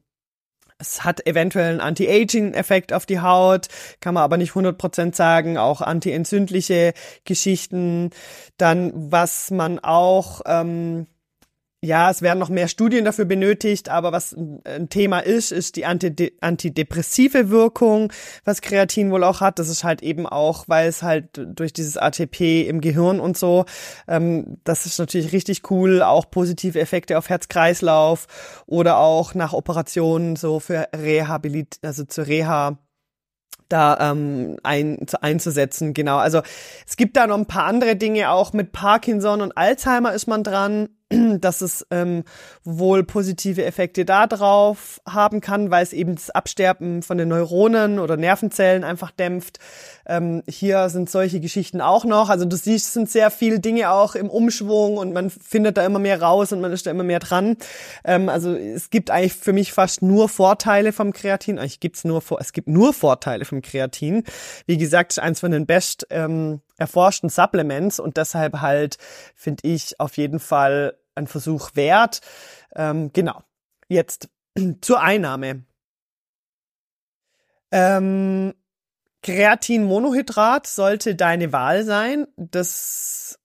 es 0.79 1.05
hat 1.05 1.27
eventuell 1.27 1.71
einen 1.71 1.81
Anti-Aging-Effekt 1.81 2.93
auf 2.93 3.07
die 3.07 3.21
Haut, 3.21 3.69
kann 4.01 4.15
man 4.15 4.23
aber 4.23 4.37
nicht 4.37 4.53
100% 4.53 5.15
sagen, 5.15 5.59
auch 5.59 5.81
anti-entzündliche 5.81 6.93
Geschichten. 7.25 8.11
Dann, 8.59 8.93
was 8.95 9.51
man 9.51 9.79
auch 9.79 10.43
ähm, 10.47 11.07
ja, 11.83 12.11
es 12.11 12.23
werden 12.23 12.39
noch 12.39 12.49
mehr 12.49 12.69
Studien 12.69 13.05
dafür 13.05 13.27
benötigt, 13.27 13.91
aber 13.91 14.11
was 14.11 14.35
ein 14.35 14.89
Thema 14.89 15.21
ist, 15.21 15.53
ist 15.53 15.77
die 15.77 15.85
antidepressive 15.85 17.51
Wirkung, 17.51 18.13
was 18.45 18.63
Kreatin 18.63 19.11
wohl 19.11 19.23
auch 19.23 19.41
hat. 19.41 19.59
Das 19.59 19.69
ist 19.69 19.85
halt 19.85 20.03
eben 20.03 20.27
auch, 20.27 20.65
weil 20.69 20.89
es 20.89 21.03
halt 21.03 21.29
durch 21.35 21.73
dieses 21.73 21.99
ATP 21.99 22.67
im 22.67 22.81
Gehirn 22.81 23.21
und 23.21 23.37
so, 23.37 23.67
ähm, 24.09 24.59
das 24.65 24.87
ist 24.87 24.99
natürlich 24.99 25.33
richtig 25.33 25.71
cool, 25.71 26.03
auch 26.03 26.31
positive 26.31 26.81
Effekte 26.81 27.19
auf 27.19 27.29
Herz-Kreislauf 27.29 28.27
oder 28.67 28.99
auch 28.99 29.35
nach 29.35 29.53
Operationen 29.53 30.37
so 30.37 30.61
für 30.61 30.89
Rehabilit, 30.95 31.79
also 31.83 32.05
zur 32.05 32.27
Reha 32.27 32.79
da 33.69 34.13
ähm, 34.13 34.57
ein, 34.63 35.07
einzusetzen. 35.21 35.95
Genau. 35.95 36.19
Also 36.19 36.43
es 36.87 36.97
gibt 36.97 37.17
da 37.17 37.27
noch 37.27 37.37
ein 37.37 37.47
paar 37.47 37.65
andere 37.65 37.97
Dinge 37.97 38.31
auch 38.31 38.53
mit 38.53 38.73
Parkinson 38.73 39.41
und 39.41 39.57
Alzheimer 39.57 40.13
ist 40.13 40.27
man 40.27 40.43
dran. 40.43 40.89
dass 41.41 41.61
es 41.61 41.87
ähm, 41.91 42.25
wohl 42.65 43.05
positive 43.05 43.65
Effekte 43.65 44.05
darauf 44.05 45.01
haben 45.09 45.41
kann, 45.41 45.71
weil 45.71 45.85
es 45.85 45.93
eben 45.93 46.17
das 46.17 46.31
Absterben 46.31 47.03
von 47.03 47.17
den 47.17 47.29
Neuronen 47.29 48.01
oder 48.01 48.17
Nervenzellen 48.17 48.83
einfach 48.83 49.13
dämpft. 49.13 49.59
Ähm, 50.07 50.43
hier 50.49 50.89
sind 50.89 51.09
solche 51.09 51.39
Geschichten 51.39 51.81
auch 51.81 52.05
noch. 52.05 52.29
Also 52.29 52.45
du 52.45 52.57
siehst, 52.57 52.93
sind 52.93 53.09
sehr 53.09 53.31
viele 53.31 53.61
Dinge 53.61 53.91
auch 53.91 54.17
im 54.17 54.29
Umschwung 54.29 54.97
und 54.97 55.13
man 55.13 55.31
findet 55.31 55.77
da 55.77 55.87
immer 55.87 56.01
mehr 56.01 56.21
raus 56.21 56.53
und 56.53 56.61
man 56.61 56.73
ist 56.73 56.87
da 56.87 56.91
immer 56.91 57.05
mehr 57.05 57.21
dran. 57.21 57.57
Ähm, 58.05 58.29
also 58.29 58.55
es 58.55 58.91
gibt 58.91 59.11
eigentlich 59.11 59.35
für 59.35 59.53
mich 59.53 59.73
fast 59.73 60.03
nur 60.03 60.29
Vorteile 60.29 60.93
vom 60.93 61.13
Kreatin. 61.13 61.59
Eigentlich 61.59 61.81
gibt's 61.81 62.05
nur 62.05 62.23
es 62.41 62.53
gibt 62.53 62.69
nur 62.69 62.93
Vorteile 62.93 63.45
vom 63.45 63.63
Kreatin. 63.63 64.25
Wie 64.67 64.77
gesagt, 64.77 65.13
ist 65.13 65.19
eins 65.19 65.39
von 65.39 65.53
den 65.53 65.67
best 65.67 66.07
ähm, 66.11 66.61
erforschten 66.79 67.29
Supplements 67.29 68.01
und 68.01 68.17
deshalb 68.17 68.61
halt 68.61 68.99
finde 69.35 69.67
ich 69.69 69.99
auf 70.01 70.17
jeden 70.17 70.41
Fall 70.41 70.99
ein 71.15 71.27
Versuch 71.27 71.71
wert. 71.75 72.21
Ähm, 72.75 73.13
genau. 73.13 73.43
Jetzt 73.89 74.29
zur 74.81 75.01
Einnahme. 75.01 75.65
Ähm, 77.73 78.55
Kreatinmonohydrat 79.23 80.67
sollte 80.67 81.17
deine 81.17 81.53
Wahl 81.53 81.85
sein. 81.85 82.29
Das 82.37 83.39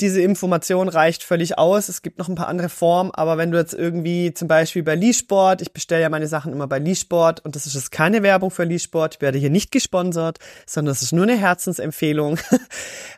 diese 0.00 0.20
Information 0.20 0.88
reicht 0.88 1.22
völlig 1.22 1.58
aus. 1.58 1.88
Es 1.88 2.02
gibt 2.02 2.18
noch 2.18 2.28
ein 2.28 2.34
paar 2.34 2.48
andere 2.48 2.68
Formen, 2.68 3.10
aber 3.12 3.36
wenn 3.38 3.50
du 3.50 3.58
jetzt 3.58 3.74
irgendwie 3.74 4.32
zum 4.34 4.48
Beispiel 4.48 4.82
bei 4.82 4.94
Leesport, 4.94 5.62
ich 5.62 5.72
bestelle 5.72 6.02
ja 6.02 6.08
meine 6.08 6.26
Sachen 6.26 6.52
immer 6.52 6.66
bei 6.66 6.78
Leesport 6.78 7.44
und 7.44 7.56
das 7.56 7.66
ist 7.66 7.74
jetzt 7.74 7.92
keine 7.92 8.22
Werbung 8.22 8.50
für 8.50 8.64
Leesport, 8.64 9.16
ich 9.16 9.20
werde 9.20 9.38
hier 9.38 9.50
nicht 9.50 9.70
gesponsert, 9.70 10.38
sondern 10.66 10.94
das 10.94 11.02
ist 11.02 11.12
nur 11.12 11.24
eine 11.24 11.36
Herzensempfehlung. 11.36 12.38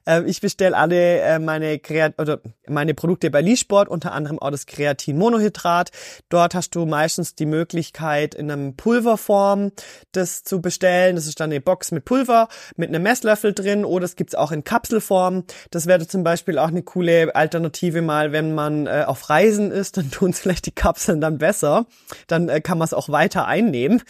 Ähm, 0.06 0.26
ich 0.26 0.42
bestelle 0.42 0.76
alle 0.76 1.20
äh, 1.20 1.38
meine 1.38 1.78
Kreat 1.78 2.20
oder 2.20 2.40
meine 2.68 2.92
Produkte 2.92 3.30
bei 3.30 3.40
Leesport, 3.40 3.88
unter 3.88 4.12
anderem 4.12 4.38
auch 4.38 4.50
das 4.50 4.66
Kreatin 4.66 5.16
Monohydrat. 5.16 5.92
Dort 6.28 6.54
hast 6.54 6.74
du 6.74 6.84
meistens 6.84 7.34
die 7.34 7.46
Möglichkeit 7.46 8.34
in 8.34 8.50
einem 8.50 8.76
Pulverform 8.76 9.72
das 10.12 10.44
zu 10.44 10.60
bestellen. 10.60 11.16
Das 11.16 11.26
ist 11.26 11.40
dann 11.40 11.50
eine 11.50 11.60
Box 11.62 11.90
mit 11.90 12.04
Pulver 12.04 12.48
mit 12.76 12.90
einem 12.90 13.02
Messlöffel 13.02 13.54
drin 13.54 13.84
oder 13.84 14.04
es 14.04 14.16
gibt's 14.16 14.34
auch 14.34 14.52
in 14.52 14.64
Kapselform. 14.64 15.44
Das 15.70 15.87
wäre 15.87 16.06
zum 16.06 16.22
Beispiel 16.22 16.58
eine 16.68 16.83
coole 16.83 17.35
Alternative 17.35 18.03
mal, 18.03 18.33
wenn 18.33 18.55
man 18.55 18.87
äh, 18.87 19.05
auf 19.07 19.31
Reisen 19.31 19.70
ist, 19.70 19.96
dann 19.96 20.11
tun 20.11 20.33
vielleicht 20.33 20.66
die 20.66 20.72
Kapseln 20.72 21.20
dann 21.20 21.38
besser. 21.38 21.87
Dann 22.27 22.48
äh, 22.48 22.61
kann 22.61 22.79
man 22.79 22.87
es 22.87 22.94
auch 22.94 23.09
weiter 23.09 23.46
einnehmen. 23.46 24.03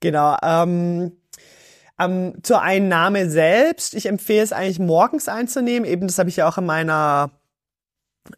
Genau. 0.00 0.36
Ähm, 0.42 1.12
ähm, 1.98 2.34
zur 2.42 2.62
Einnahme 2.62 3.30
selbst. 3.30 3.94
Ich 3.94 4.06
empfehle 4.06 4.42
es 4.42 4.52
eigentlich 4.52 4.78
morgens 4.78 5.28
einzunehmen. 5.28 5.88
Eben, 5.88 6.06
das 6.06 6.18
habe 6.18 6.28
ich 6.28 6.36
ja 6.36 6.48
auch 6.48 6.58
in 6.58 6.66
meiner 6.66 7.30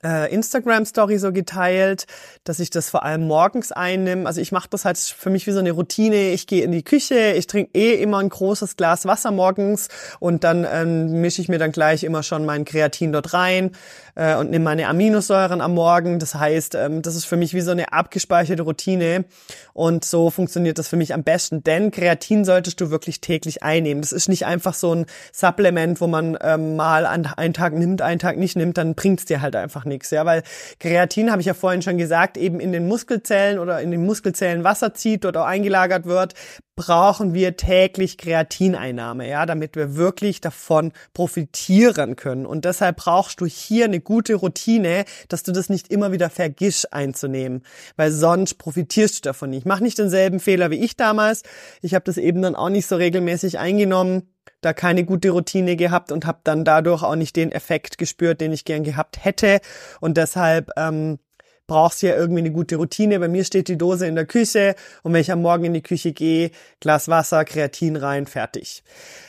Instagram-Story 0.02 1.18
so 1.18 1.32
geteilt, 1.32 2.06
dass 2.44 2.58
ich 2.58 2.70
das 2.70 2.88
vor 2.88 3.04
allem 3.04 3.26
morgens 3.26 3.70
einnehme. 3.70 4.26
Also 4.26 4.40
ich 4.40 4.50
mache 4.50 4.68
das 4.70 4.84
halt 4.84 4.98
für 4.98 5.30
mich 5.30 5.46
wie 5.46 5.52
so 5.52 5.58
eine 5.58 5.72
Routine. 5.72 6.30
Ich 6.30 6.46
gehe 6.46 6.64
in 6.64 6.72
die 6.72 6.82
Küche, 6.82 7.32
ich 7.32 7.46
trinke 7.46 7.70
eh 7.74 7.94
immer 7.94 8.18
ein 8.18 8.28
großes 8.28 8.76
Glas 8.76 9.04
Wasser 9.04 9.30
morgens 9.30 9.88
und 10.20 10.42
dann 10.42 10.66
ähm, 10.70 11.20
mische 11.20 11.42
ich 11.42 11.48
mir 11.48 11.58
dann 11.58 11.72
gleich 11.72 12.02
immer 12.02 12.22
schon 12.22 12.44
mein 12.44 12.64
Kreatin 12.64 13.12
dort 13.12 13.34
rein 13.34 13.72
äh, 14.14 14.36
und 14.36 14.50
nehme 14.50 14.64
meine 14.64 14.88
Aminosäuren 14.88 15.60
am 15.60 15.74
Morgen. 15.74 16.18
Das 16.18 16.34
heißt, 16.34 16.74
ähm, 16.74 17.02
das 17.02 17.14
ist 17.14 17.26
für 17.26 17.36
mich 17.36 17.52
wie 17.52 17.60
so 17.60 17.70
eine 17.70 17.92
abgespeicherte 17.92 18.62
Routine 18.62 19.26
und 19.74 20.04
so 20.04 20.30
funktioniert 20.30 20.78
das 20.78 20.88
für 20.88 20.96
mich 20.96 21.12
am 21.12 21.22
besten. 21.22 21.62
Denn 21.62 21.90
Kreatin 21.90 22.44
solltest 22.44 22.80
du 22.80 22.90
wirklich 22.90 23.20
täglich 23.20 23.62
einnehmen. 23.62 24.00
Das 24.00 24.12
ist 24.12 24.28
nicht 24.28 24.46
einfach 24.46 24.74
so 24.74 24.94
ein 24.94 25.06
Supplement, 25.32 26.00
wo 26.00 26.06
man 26.06 26.38
ähm, 26.40 26.76
mal 26.76 27.06
einen 27.06 27.54
Tag 27.54 27.74
nimmt, 27.74 28.00
einen 28.00 28.18
Tag 28.18 28.38
nicht 28.38 28.56
nimmt, 28.56 28.78
dann 28.78 28.94
bringt's 28.94 29.26
dir 29.26 29.42
halt 29.42 29.54
einfach 29.54 29.74
einfach 29.74 29.84
nichts, 29.84 30.10
ja, 30.10 30.24
weil 30.24 30.42
Kreatin, 30.78 31.30
habe 31.30 31.40
ich 31.40 31.46
ja 31.46 31.54
vorhin 31.54 31.82
schon 31.82 31.98
gesagt, 31.98 32.36
eben 32.36 32.60
in 32.60 32.72
den 32.72 32.86
Muskelzellen 32.86 33.58
oder 33.58 33.80
in 33.80 33.90
den 33.90 34.04
Muskelzellen 34.06 34.62
Wasser 34.64 34.94
zieht, 34.94 35.24
dort 35.24 35.36
auch 35.36 35.46
eingelagert 35.46 36.06
wird, 36.06 36.34
brauchen 36.76 37.34
wir 37.34 37.56
täglich 37.56 38.18
Kreatineinnahme, 38.18 39.28
ja, 39.28 39.46
damit 39.46 39.76
wir 39.76 39.96
wirklich 39.96 40.40
davon 40.40 40.92
profitieren 41.12 42.16
können. 42.16 42.46
Und 42.46 42.64
deshalb 42.64 42.96
brauchst 42.96 43.40
du 43.40 43.46
hier 43.46 43.84
eine 43.84 44.00
gute 44.00 44.34
Routine, 44.34 45.04
dass 45.28 45.42
du 45.42 45.52
das 45.52 45.68
nicht 45.68 45.88
immer 45.88 46.12
wieder 46.12 46.30
vergisst 46.30 46.92
einzunehmen, 46.92 47.62
weil 47.96 48.10
sonst 48.10 48.54
profitierst 48.54 49.18
du 49.18 49.28
davon 49.28 49.50
nicht. 49.50 49.66
Mach 49.66 49.80
nicht 49.80 49.98
denselben 49.98 50.40
Fehler 50.40 50.70
wie 50.70 50.82
ich 50.84 50.96
damals. 50.96 51.42
Ich 51.80 51.94
habe 51.94 52.04
das 52.04 52.16
eben 52.16 52.42
dann 52.42 52.56
auch 52.56 52.70
nicht 52.70 52.86
so 52.86 52.96
regelmäßig 52.96 53.58
eingenommen, 53.58 54.30
da 54.60 54.72
keine 54.72 55.04
gute 55.04 55.30
Routine 55.30 55.76
gehabt 55.76 56.10
und 56.10 56.26
habe 56.26 56.40
dann 56.44 56.64
dadurch 56.64 57.02
auch 57.02 57.16
nicht 57.16 57.36
den 57.36 57.52
Effekt 57.52 57.98
gespürt, 57.98 58.40
den 58.40 58.52
ich 58.52 58.64
gern 58.64 58.82
gehabt 58.82 59.24
hätte. 59.24 59.60
Und 60.00 60.16
deshalb 60.16 60.70
ähm, 60.76 61.18
brauchst 61.66 62.02
ja 62.02 62.14
irgendwie 62.16 62.40
eine 62.40 62.52
gute 62.52 62.76
Routine. 62.76 63.18
Bei 63.20 63.28
mir 63.28 63.44
steht 63.44 63.68
die 63.68 63.78
Dose 63.78 64.06
in 64.06 64.14
der 64.14 64.26
Küche 64.26 64.74
und 65.02 65.12
wenn 65.12 65.20
ich 65.20 65.32
am 65.32 65.42
Morgen 65.42 65.64
in 65.64 65.74
die 65.74 65.82
Küche 65.82 66.12
gehe, 66.12 66.50
Glas 66.80 67.08
Wasser, 67.08 67.44
Kreatin 67.44 67.96
rein, 67.96 68.26
fertig. 68.26 68.82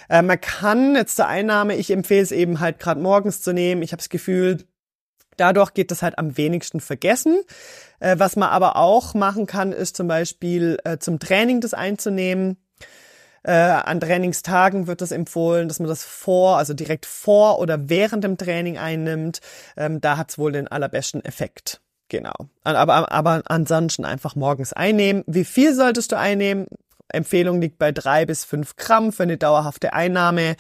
Äh, 0.10 0.22
man 0.22 0.40
kann 0.42 0.96
jetzt 0.96 1.16
zur 1.16 1.28
Einnahme, 1.28 1.76
ich 1.76 1.92
empfehle 1.92 2.22
es 2.22 2.32
eben 2.32 2.60
halt 2.60 2.80
gerade 2.80 3.02
morgens 3.02 3.42
zu 3.42 3.54
nehmen. 3.54 3.82
Ich 3.82 3.92
habe 3.92 4.02
das 4.02 4.10
Gefühl, 4.10 4.66
Dadurch 5.38 5.74
geht 5.74 5.92
das 5.92 6.02
halt 6.02 6.18
am 6.18 6.38
wenigsten 6.38 6.80
vergessen. 6.80 7.42
Äh, 8.00 8.16
was 8.20 8.36
man 8.36 8.50
aber 8.50 8.78
auch 8.78 9.14
machen 9.14 9.46
kann, 9.48 9.72
ist 9.72 9.98
zum 9.98 10.08
Beispiel 10.08 10.78
äh, 10.84 10.98
zum 10.98 11.20
Training 11.20 11.62
das 11.62 11.74
einzunehmen. 11.74 12.58
Äh, 13.44 13.52
an 13.52 14.00
Trainingstagen 14.00 14.88
wird 14.88 15.02
das 15.02 15.12
empfohlen, 15.12 15.68
dass 15.68 15.80
man 15.80 15.88
das 15.88 16.04
vor, 16.04 16.58
also 16.58 16.74
direkt 16.74 17.06
vor 17.06 17.60
oder 17.60 17.90
während 17.90 18.24
dem 18.24 18.38
Training 18.38 18.78
einnimmt. 18.78 19.40
Ähm, 19.78 20.02
da 20.02 20.18
hat's 20.18 20.38
wohl 20.38 20.52
den 20.52 20.68
allerbesten 20.68 21.24
Effekt. 21.24 21.82
Genau. 22.10 22.34
Aber, 22.64 23.12
aber 23.12 23.42
ansonsten 23.46 24.06
einfach 24.06 24.36
morgens 24.36 24.74
einnehmen. 24.74 25.24
Wie 25.26 25.46
viel 25.46 25.74
solltest 25.74 26.12
du 26.12 26.18
einnehmen? 26.18 26.68
Empfehlung 27.10 27.62
liegt 27.62 27.78
bei 27.78 27.92
drei 27.92 28.26
bis 28.26 28.46
fünf 28.46 28.76
Gramm 28.76 29.12
für 29.12 29.24
eine 29.24 29.38
dauerhafte 29.38 29.94
Einnahme. 29.94 30.56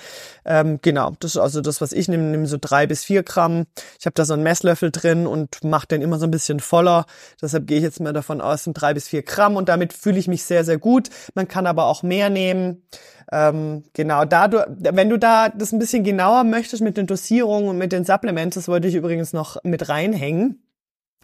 Ähm, 0.46 0.80
genau, 0.82 1.14
das 1.20 1.32
ist 1.32 1.42
also 1.42 1.62
das, 1.62 1.82
was 1.82 1.92
ich 1.92 2.08
nehme, 2.08 2.24
nehme 2.24 2.46
so 2.46 2.58
drei 2.60 2.88
bis 2.88 3.04
vier 3.04 3.24
Gramm. 3.24 3.66
Ich 4.00 4.06
habe 4.06 4.14
da 4.14 4.26
so 4.26 4.34
einen 4.34 4.44
Messlöffel 4.44 4.92
drin 4.92 5.28
und 5.28 5.64
mache 5.64 5.88
den 5.88 6.02
immer 6.02 6.20
so 6.20 6.26
ein 6.26 6.32
bisschen 6.32 6.60
voller. 6.60 7.06
Deshalb 7.42 7.68
gehe 7.68 7.78
ich 7.78 7.84
jetzt 7.84 8.00
mal 8.00 8.14
davon 8.14 8.42
aus, 8.42 8.64
sind 8.64 8.76
drei 8.76 8.94
bis 8.94 9.08
vier 9.08 9.24
Gramm 9.24 9.56
und 9.56 9.70
damit 9.70 9.92
fühle 9.94 10.20
ich 10.20 10.28
mich 10.28 10.44
sehr, 10.44 10.64
sehr 10.64 10.78
gut. 10.78 11.10
Man 11.34 11.48
kann 11.48 11.68
aber 11.68 11.86
auch 11.86 12.04
mehr 12.04 12.30
nehmen. 12.30 12.84
Ähm, 13.32 13.84
genau, 13.94 14.24
da 14.24 14.48
du, 14.48 14.64
wenn 14.70 15.10
du 15.10 15.18
da 15.18 15.50
das 15.50 15.72
ein 15.72 15.80
bisschen 15.80 16.04
genauer 16.04 16.44
möchtest 16.44 16.84
mit 16.84 16.96
den 16.96 17.08
Dosierungen 17.08 17.70
und 17.70 17.78
mit 17.78 17.92
den 17.92 18.06
Supplements, 18.06 18.54
das 18.54 18.68
wollte 18.68 18.88
ich 18.88 18.94
übrigens 18.94 19.34
noch 19.34 19.58
mit 19.64 19.90
reinhängen. 19.90 20.65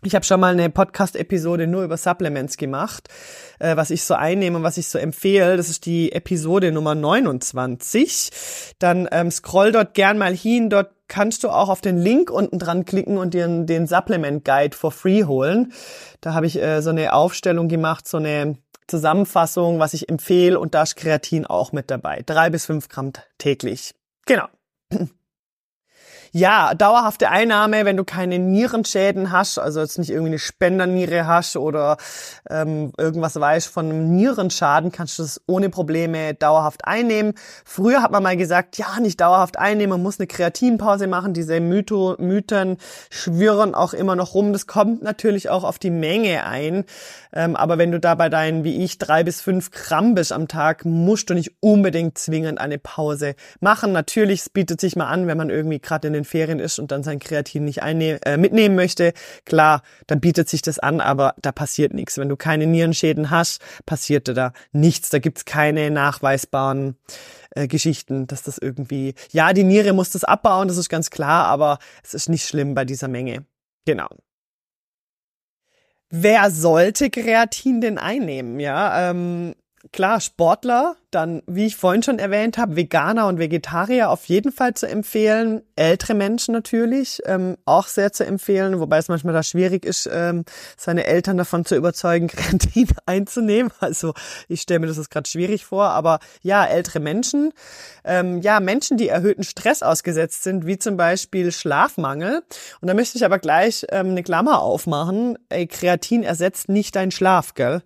Ich 0.03 0.15
habe 0.15 0.25
schon 0.25 0.39
mal 0.39 0.53
eine 0.53 0.71
Podcast-Episode 0.71 1.67
nur 1.67 1.83
über 1.83 1.95
Supplements 1.95 2.57
gemacht, 2.57 3.07
äh, 3.59 3.75
was 3.75 3.91
ich 3.91 4.03
so 4.03 4.15
einnehme 4.15 4.57
und 4.57 4.63
was 4.63 4.77
ich 4.77 4.87
so 4.87 4.97
empfehle. 4.97 5.57
Das 5.57 5.69
ist 5.69 5.85
die 5.85 6.11
Episode 6.11 6.71
Nummer 6.71 6.95
29. 6.95 8.31
Dann 8.79 9.07
ähm, 9.11 9.29
scroll 9.29 9.71
dort 9.71 9.93
gern 9.93 10.17
mal 10.17 10.35
hin. 10.35 10.71
Dort 10.71 10.89
kannst 11.07 11.43
du 11.43 11.49
auch 11.49 11.69
auf 11.69 11.81
den 11.81 11.99
Link 11.99 12.31
unten 12.31 12.57
dran 12.57 12.85
klicken 12.85 13.19
und 13.19 13.35
dir 13.35 13.47
den 13.47 13.85
Supplement 13.85 14.43
Guide 14.43 14.75
for 14.75 14.91
free 14.91 15.25
holen. 15.25 15.71
Da 16.19 16.33
habe 16.33 16.47
ich 16.47 16.59
äh, 16.59 16.81
so 16.81 16.89
eine 16.89 17.13
Aufstellung 17.13 17.67
gemacht, 17.67 18.07
so 18.07 18.17
eine 18.17 18.57
Zusammenfassung, 18.87 19.77
was 19.77 19.93
ich 19.93 20.09
empfehle 20.09 20.59
und 20.59 20.73
da 20.73 20.81
ist 20.81 20.95
Kreatin 20.95 21.45
auch 21.45 21.73
mit 21.73 21.91
dabei. 21.91 22.23
Drei 22.25 22.49
bis 22.49 22.65
fünf 22.65 22.89
Gramm 22.89 23.11
täglich. 23.37 23.93
Genau. 24.25 24.47
Ja, 26.33 26.75
dauerhafte 26.75 27.29
Einnahme, 27.29 27.83
wenn 27.83 27.97
du 27.97 28.05
keine 28.05 28.39
Nierenschäden 28.39 29.33
hast, 29.33 29.59
also 29.59 29.81
jetzt 29.81 29.99
nicht 29.99 30.11
irgendwie 30.11 30.29
eine 30.29 30.39
Spenderniere 30.39 31.27
hast 31.27 31.57
oder 31.57 31.97
ähm, 32.49 32.93
irgendwas 32.97 33.37
weißt 33.37 33.67
von 33.67 33.89
einem 33.89 34.15
Nierenschaden, 34.15 34.93
kannst 34.93 35.19
du 35.19 35.23
das 35.23 35.41
ohne 35.45 35.69
Probleme 35.69 36.33
dauerhaft 36.33 36.85
einnehmen. 36.85 37.33
Früher 37.65 38.01
hat 38.01 38.11
man 38.11 38.23
mal 38.23 38.37
gesagt, 38.37 38.77
ja, 38.77 38.97
nicht 39.01 39.19
dauerhaft 39.19 39.59
einnehmen, 39.59 39.89
man 39.89 40.03
muss 40.03 40.21
eine 40.21 40.27
Kreatinpause 40.27 41.07
machen. 41.07 41.33
Diese 41.33 41.59
Mytho 41.59 42.15
Mythen 42.17 42.77
schwirren 43.09 43.75
auch 43.75 43.93
immer 43.93 44.15
noch 44.15 44.33
rum. 44.33 44.53
Das 44.53 44.67
kommt 44.67 45.03
natürlich 45.03 45.49
auch 45.49 45.65
auf 45.65 45.79
die 45.79 45.91
Menge 45.91 46.45
ein. 46.45 46.85
Ähm, 47.33 47.57
aber 47.57 47.77
wenn 47.77 47.91
du 47.91 47.99
da 47.99 48.15
bei 48.15 48.29
deinen, 48.29 48.63
wie 48.63 48.83
ich, 48.85 48.97
drei 48.97 49.25
bis 49.25 49.41
fünf 49.41 49.71
Gramm 49.71 50.15
bist 50.15 50.31
am 50.31 50.47
Tag, 50.47 50.85
musst 50.85 51.29
du 51.29 51.33
nicht 51.33 51.55
unbedingt 51.59 52.17
zwingend 52.17 52.59
eine 52.59 52.77
Pause 52.77 53.35
machen. 53.59 53.91
Natürlich, 53.91 54.41
es 54.41 54.49
bietet 54.49 54.79
sich 54.79 54.95
mal 54.95 55.07
an, 55.07 55.27
wenn 55.27 55.37
man 55.37 55.49
irgendwie 55.49 55.79
gerade 55.79 56.07
in 56.07 56.13
den 56.13 56.20
Ferien 56.25 56.59
ist 56.59 56.79
und 56.79 56.91
dann 56.91 57.03
sein 57.03 57.19
Kreatin 57.19 57.65
nicht 57.65 57.79
äh, 57.79 58.37
mitnehmen 58.37 58.75
möchte. 58.75 59.13
Klar, 59.45 59.81
dann 60.07 60.19
bietet 60.19 60.49
sich 60.49 60.61
das 60.61 60.79
an, 60.79 61.01
aber 61.01 61.35
da 61.41 61.51
passiert 61.51 61.93
nichts. 61.93 62.17
Wenn 62.17 62.29
du 62.29 62.35
keine 62.35 62.67
Nierenschäden 62.67 63.29
hast, 63.29 63.61
passiert 63.85 64.27
da 64.27 64.53
nichts. 64.71 65.09
Da 65.09 65.19
gibt's 65.19 65.45
keine 65.45 65.91
nachweisbaren 65.91 66.95
äh, 67.55 67.67
Geschichten, 67.67 68.27
dass 68.27 68.43
das 68.43 68.57
irgendwie, 68.57 69.13
ja, 69.31 69.53
die 69.53 69.63
Niere 69.63 69.93
muss 69.93 70.11
das 70.11 70.23
abbauen, 70.23 70.67
das 70.67 70.77
ist 70.77 70.89
ganz 70.89 71.09
klar, 71.09 71.45
aber 71.45 71.79
es 72.03 72.13
ist 72.13 72.29
nicht 72.29 72.47
schlimm 72.47 72.75
bei 72.75 72.85
dieser 72.85 73.07
Menge. 73.07 73.45
Genau. 73.85 74.07
Wer 76.09 76.51
sollte 76.51 77.09
Kreatin 77.09 77.81
denn 77.81 77.97
einnehmen? 77.97 78.59
Ja, 78.59 79.09
ähm, 79.09 79.55
klar, 79.91 80.19
Sportler, 80.19 80.97
dann, 81.11 81.43
wie 81.47 81.65
ich 81.65 81.75
vorhin 81.75 82.03
schon 82.03 82.19
erwähnt 82.19 82.57
habe, 82.57 82.75
Veganer 82.75 83.27
und 83.27 83.39
Vegetarier 83.39 84.09
auf 84.09 84.25
jeden 84.25 84.51
Fall 84.51 84.73
zu 84.73 84.87
empfehlen. 84.87 85.61
Ältere 85.75 86.13
Menschen 86.13 86.53
natürlich 86.53 87.21
ähm, 87.25 87.57
auch 87.65 87.87
sehr 87.87 88.11
zu 88.11 88.25
empfehlen, 88.25 88.79
wobei 88.79 88.97
es 88.97 89.07
manchmal 89.07 89.33
da 89.33 89.43
schwierig 89.43 89.85
ist, 89.85 90.09
ähm, 90.11 90.45
seine 90.77 91.05
Eltern 91.05 91.37
davon 91.37 91.65
zu 91.65 91.75
überzeugen, 91.75 92.27
Kreatin 92.27 92.87
einzunehmen. 93.05 93.71
Also 93.79 94.13
ich 94.47 94.61
stelle 94.61 94.79
mir 94.79 94.87
das 94.87 95.09
gerade 95.09 95.29
schwierig 95.29 95.65
vor, 95.65 95.85
aber 95.89 96.19
ja, 96.41 96.65
ältere 96.65 96.99
Menschen, 96.99 97.51
ähm, 98.03 98.41
ja, 98.41 98.59
Menschen, 98.59 98.97
die 98.97 99.09
erhöhten 99.09 99.43
Stress 99.43 99.83
ausgesetzt 99.83 100.43
sind, 100.43 100.65
wie 100.65 100.79
zum 100.79 100.97
Beispiel 100.97 101.51
Schlafmangel. 101.51 102.41
Und 102.81 102.87
da 102.87 102.93
möchte 102.93 103.17
ich 103.17 103.25
aber 103.25 103.39
gleich 103.39 103.85
ähm, 103.89 104.11
eine 104.11 104.23
Klammer 104.23 104.61
aufmachen. 104.61 105.37
Ey, 105.49 105.67
Kreatin 105.67 106.23
ersetzt 106.23 106.69
nicht 106.69 106.95
deinen 106.95 107.11
Schlaf, 107.11 107.53
gell? 107.53 107.81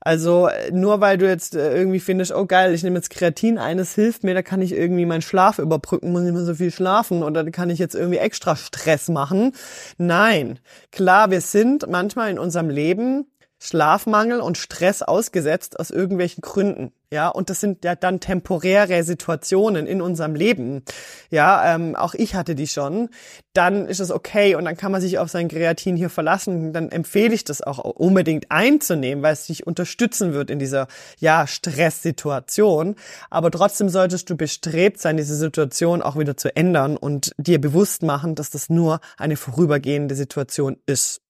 Also 0.00 0.48
nur 0.72 1.00
weil 1.00 1.18
du 1.18 1.26
jetzt 1.26 1.54
äh, 1.54 1.74
irgendwie 1.76 2.00
findest, 2.00 2.32
oh 2.32 2.46
geil, 2.46 2.59
geil, 2.60 2.74
ich 2.74 2.82
nehme 2.82 2.96
jetzt 2.96 3.08
Kreatin 3.08 3.56
ein, 3.56 3.78
es 3.78 3.94
hilft 3.94 4.22
mir, 4.22 4.34
da 4.34 4.42
kann 4.42 4.60
ich 4.60 4.72
irgendwie 4.72 5.06
meinen 5.06 5.22
Schlaf 5.22 5.58
überbrücken, 5.58 6.12
muss 6.12 6.22
nicht 6.22 6.34
mehr 6.34 6.44
so 6.44 6.54
viel 6.54 6.70
schlafen 6.70 7.22
oder 7.22 7.42
da 7.42 7.50
kann 7.50 7.70
ich 7.70 7.78
jetzt 7.78 7.94
irgendwie 7.94 8.18
extra 8.18 8.54
Stress 8.54 9.08
machen. 9.08 9.52
Nein, 9.96 10.58
klar, 10.92 11.30
wir 11.30 11.40
sind 11.40 11.88
manchmal 11.88 12.30
in 12.30 12.38
unserem 12.38 12.68
Leben 12.68 13.24
Schlafmangel 13.62 14.40
und 14.40 14.56
Stress 14.56 15.02
ausgesetzt 15.02 15.78
aus 15.78 15.90
irgendwelchen 15.90 16.40
Gründen. 16.40 16.92
Ja, 17.12 17.28
und 17.28 17.50
das 17.50 17.60
sind 17.60 17.84
ja 17.84 17.94
dann 17.94 18.20
temporäre 18.20 19.02
Situationen 19.02 19.86
in 19.86 20.00
unserem 20.00 20.34
Leben. 20.34 20.82
Ja, 21.28 21.74
ähm, 21.74 21.94
auch 21.94 22.14
ich 22.14 22.36
hatte 22.36 22.54
die 22.54 22.68
schon. 22.68 23.10
Dann 23.52 23.86
ist 23.86 24.00
es 24.00 24.10
okay 24.10 24.54
und 24.54 24.64
dann 24.64 24.76
kann 24.76 24.92
man 24.92 25.00
sich 25.00 25.18
auf 25.18 25.28
sein 25.28 25.48
Kreatin 25.48 25.96
hier 25.96 26.08
verlassen. 26.08 26.72
Dann 26.72 26.90
empfehle 26.90 27.34
ich 27.34 27.44
das 27.44 27.60
auch 27.62 27.78
unbedingt 27.78 28.50
einzunehmen, 28.50 29.22
weil 29.22 29.34
es 29.34 29.46
dich 29.46 29.66
unterstützen 29.66 30.32
wird 30.32 30.50
in 30.50 30.58
dieser, 30.58 30.86
ja, 31.18 31.46
Stresssituation. 31.46 32.94
Aber 33.28 33.50
trotzdem 33.50 33.90
solltest 33.90 34.30
du 34.30 34.36
bestrebt 34.36 35.00
sein, 35.00 35.18
diese 35.18 35.36
Situation 35.36 36.00
auch 36.00 36.16
wieder 36.16 36.36
zu 36.36 36.54
ändern 36.56 36.96
und 36.96 37.32
dir 37.36 37.60
bewusst 37.60 38.02
machen, 38.04 38.36
dass 38.36 38.50
das 38.50 38.70
nur 38.70 39.00
eine 39.18 39.36
vorübergehende 39.36 40.14
Situation 40.14 40.78
ist. 40.86 41.20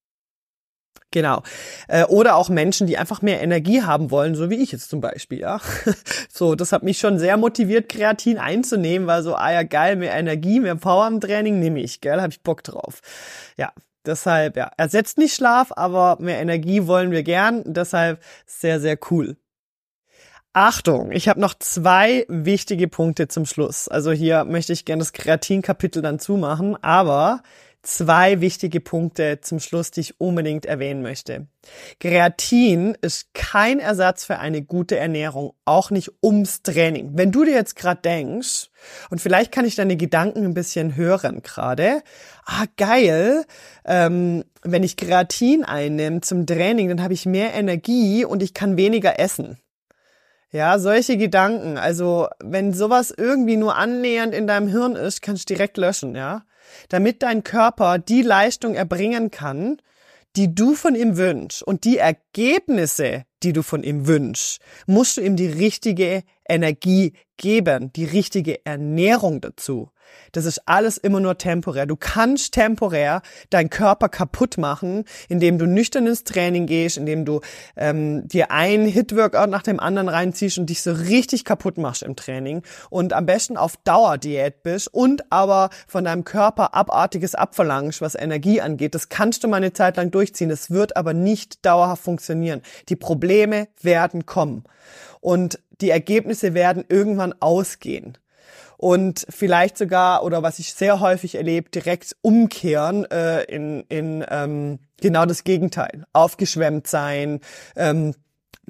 Genau. 1.12 1.42
Äh, 1.88 2.04
oder 2.04 2.36
auch 2.36 2.48
Menschen, 2.48 2.86
die 2.86 2.96
einfach 2.96 3.20
mehr 3.20 3.40
Energie 3.42 3.82
haben 3.82 4.12
wollen, 4.12 4.36
so 4.36 4.48
wie 4.48 4.62
ich 4.62 4.70
jetzt 4.70 4.90
zum 4.90 5.00
Beispiel, 5.00 5.40
ja. 5.40 5.60
So, 6.32 6.54
das 6.54 6.72
hat 6.72 6.84
mich 6.84 6.98
schon 6.98 7.18
sehr 7.18 7.36
motiviert, 7.36 7.88
Kreatin 7.88 8.38
einzunehmen, 8.38 9.08
weil 9.08 9.22
so, 9.22 9.34
ah 9.34 9.52
ja, 9.52 9.62
geil, 9.64 9.96
mehr 9.96 10.14
Energie, 10.14 10.60
mehr 10.60 10.76
Power 10.76 11.08
im 11.08 11.20
Training 11.20 11.58
nehme 11.58 11.80
ich, 11.80 12.00
gell, 12.00 12.20
habe 12.20 12.32
ich 12.32 12.42
Bock 12.42 12.62
drauf. 12.62 13.00
Ja, 13.56 13.72
deshalb, 14.06 14.56
ja, 14.56 14.70
ersetzt 14.76 15.18
nicht 15.18 15.34
Schlaf, 15.34 15.72
aber 15.74 16.16
mehr 16.20 16.40
Energie 16.40 16.86
wollen 16.86 17.10
wir 17.10 17.24
gern, 17.24 17.62
deshalb 17.66 18.22
sehr, 18.46 18.80
sehr 18.80 18.96
cool. 19.10 19.36
Achtung, 20.52 21.12
ich 21.12 21.28
habe 21.28 21.40
noch 21.40 21.54
zwei 21.54 22.26
wichtige 22.28 22.88
Punkte 22.88 23.28
zum 23.28 23.46
Schluss. 23.46 23.86
Also 23.86 24.10
hier 24.10 24.44
möchte 24.44 24.72
ich 24.72 24.84
gerne 24.84 25.00
das 25.00 25.12
Kreatin-Kapitel 25.12 26.02
dann 26.02 26.18
zumachen, 26.18 26.76
aber 26.82 27.42
zwei 27.82 28.40
wichtige 28.40 28.80
Punkte 28.80 29.40
zum 29.40 29.58
Schluss, 29.58 29.90
die 29.90 30.00
ich 30.00 30.20
unbedingt 30.20 30.66
erwähnen 30.66 31.02
möchte. 31.02 31.46
Kreatin 31.98 32.96
ist 33.00 33.32
kein 33.32 33.78
Ersatz 33.78 34.24
für 34.24 34.38
eine 34.38 34.62
gute 34.62 34.98
Ernährung, 34.98 35.52
auch 35.64 35.90
nicht 35.90 36.10
ums 36.22 36.62
Training. 36.62 37.12
Wenn 37.14 37.32
du 37.32 37.44
dir 37.44 37.54
jetzt 37.54 37.76
gerade 37.76 38.02
denkst, 38.02 38.70
und 39.10 39.20
vielleicht 39.20 39.52
kann 39.52 39.64
ich 39.64 39.76
deine 39.76 39.96
Gedanken 39.96 40.44
ein 40.44 40.54
bisschen 40.54 40.96
hören 40.96 41.42
gerade, 41.42 42.02
ah 42.44 42.64
geil, 42.76 43.44
ähm, 43.84 44.44
wenn 44.62 44.82
ich 44.82 44.96
Kreatin 44.96 45.64
einnehme 45.64 46.20
zum 46.20 46.46
Training, 46.46 46.88
dann 46.88 47.02
habe 47.02 47.14
ich 47.14 47.24
mehr 47.24 47.54
Energie 47.54 48.24
und 48.24 48.42
ich 48.42 48.52
kann 48.52 48.76
weniger 48.76 49.18
essen. 49.18 49.58
Ja, 50.52 50.80
solche 50.80 51.16
Gedanken. 51.16 51.78
Also, 51.78 52.28
wenn 52.42 52.74
sowas 52.74 53.14
irgendwie 53.16 53.56
nur 53.56 53.76
annähernd 53.76 54.34
in 54.34 54.48
deinem 54.48 54.66
Hirn 54.66 54.96
ist, 54.96 55.22
kannst 55.22 55.48
du 55.48 55.54
direkt 55.54 55.76
löschen, 55.76 56.16
ja 56.16 56.42
damit 56.88 57.22
dein 57.22 57.44
Körper 57.44 57.98
die 57.98 58.22
Leistung 58.22 58.74
erbringen 58.74 59.30
kann, 59.30 59.80
die 60.36 60.54
du 60.54 60.74
von 60.74 60.94
ihm 60.94 61.16
wünschst 61.16 61.62
und 61.62 61.84
die 61.84 61.98
Ergebnisse, 61.98 63.24
die 63.42 63.52
du 63.52 63.62
von 63.62 63.82
ihm 63.82 64.06
wünschst, 64.06 64.60
musst 64.86 65.16
du 65.16 65.22
ihm 65.22 65.36
die 65.36 65.48
richtige 65.48 66.22
Energie 66.48 67.14
geben, 67.36 67.92
die 67.92 68.04
richtige 68.04 68.64
Ernährung 68.64 69.40
dazu. 69.40 69.90
Das 70.32 70.44
ist 70.44 70.62
alles 70.66 70.96
immer 70.98 71.20
nur 71.20 71.38
temporär. 71.38 71.86
Du 71.86 71.96
kannst 71.96 72.54
temporär 72.54 73.22
deinen 73.50 73.70
Körper 73.70 74.08
kaputt 74.08 74.58
machen, 74.58 75.04
indem 75.28 75.58
du 75.58 75.66
nüchtern 75.66 76.06
ins 76.06 76.24
Training 76.24 76.66
gehst, 76.66 76.96
indem 76.96 77.24
du 77.24 77.40
ähm, 77.76 78.26
dir 78.28 78.50
ein 78.50 78.86
Hit-Workout 78.86 79.50
nach 79.50 79.62
dem 79.62 79.80
anderen 79.80 80.08
reinziehst 80.08 80.58
und 80.58 80.70
dich 80.70 80.82
so 80.82 80.92
richtig 80.92 81.44
kaputt 81.44 81.78
machst 81.78 82.02
im 82.02 82.16
Training 82.16 82.62
und 82.90 83.12
am 83.12 83.26
besten 83.26 83.56
auf 83.56 83.76
Dauerdiät 83.78 84.62
bist 84.62 84.92
und 84.92 85.30
aber 85.30 85.70
von 85.86 86.04
deinem 86.04 86.24
Körper 86.24 86.74
abartiges 86.74 87.34
abverlangst, 87.34 88.00
was 88.00 88.14
Energie 88.14 88.60
angeht. 88.60 88.94
Das 88.94 89.08
kannst 89.08 89.44
du 89.44 89.48
mal 89.48 89.56
eine 89.56 89.72
Zeit 89.72 89.96
lang 89.96 90.10
durchziehen. 90.10 90.48
Das 90.48 90.70
wird 90.70 90.96
aber 90.96 91.14
nicht 91.14 91.64
dauerhaft 91.64 92.02
funktionieren. 92.02 92.62
Die 92.88 92.96
Probleme 92.96 93.68
werden 93.82 94.26
kommen 94.26 94.64
und 95.20 95.58
die 95.80 95.90
Ergebnisse 95.90 96.54
werden 96.54 96.84
irgendwann 96.88 97.34
ausgehen 97.40 98.18
und 98.80 99.26
vielleicht 99.28 99.76
sogar, 99.76 100.24
oder 100.24 100.42
was 100.42 100.58
ich 100.58 100.72
sehr 100.72 101.00
häufig 101.00 101.34
erlebe, 101.34 101.68
direkt 101.68 102.16
umkehren 102.22 103.04
äh, 103.10 103.42
in, 103.42 103.84
in 103.90 104.24
ähm, 104.26 104.78
genau 105.02 105.26
das 105.26 105.44
Gegenteil. 105.44 106.06
Aufgeschwemmt 106.14 106.86
sein, 106.86 107.40
ähm, 107.76 108.14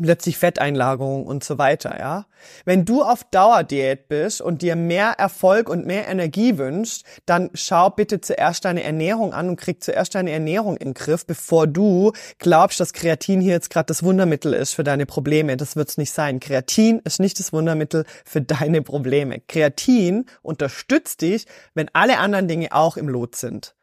plötzlich 0.01 0.39
Fetteinlagerung 0.39 1.27
und 1.27 1.45
so 1.45 1.59
weiter, 1.59 1.99
ja. 1.99 2.27
Wenn 2.65 2.85
du 2.85 3.03
auf 3.03 3.25
Dauerdiät 3.25 4.09
bist 4.09 4.41
und 4.41 4.63
dir 4.63 4.77
mehr 4.77 5.13
Erfolg 5.19 5.69
und 5.69 5.87
mehr 5.87 6.09
Energie 6.09 6.59
wünschst, 6.59 7.05
dann 7.27 7.51
schau 7.55 7.91
bitte 7.91 8.21
zuerst 8.21 8.65
deine 8.65 8.83
Ernährung 8.83 9.33
an 9.33 9.49
und 9.49 9.57
krieg 9.57 9.83
zuerst 9.83 10.15
deine 10.15 10.31
Ernährung 10.31 10.77
in 10.77 10.89
den 10.91 10.95
Griff, 10.95 11.27
bevor 11.27 11.67
du 11.67 12.13
glaubst, 12.39 12.81
dass 12.81 12.93
Kreatin 12.93 13.41
hier 13.41 13.53
jetzt 13.53 13.71
gerade 13.71 13.87
das 13.87 14.03
Wundermittel 14.03 14.55
ist 14.55 14.75
für 14.75 14.85
deine 14.85 15.07
Probleme. 15.07 15.57
Das 15.57 15.77
wird's 15.77 15.99
nicht 15.99 16.13
sein. 16.13 16.41
Kreatin 16.41 17.01
ist 17.05 17.21
nicht 17.21 17.39
das 17.39 17.53
Wundermittel 17.53 18.05
für 18.25 18.41
deine 18.41 18.83
Probleme. 18.83 19.41
Kreatin 19.47 20.27
unterstützt 20.43 21.21
dich, 21.21 21.47
wenn 21.75 21.91
alle 21.93 22.19
anderen 22.19 22.49
Dinge 22.49 22.73
auch 22.73 22.97
im 22.97 23.09
Lot 23.09 23.37
sind. 23.37 23.75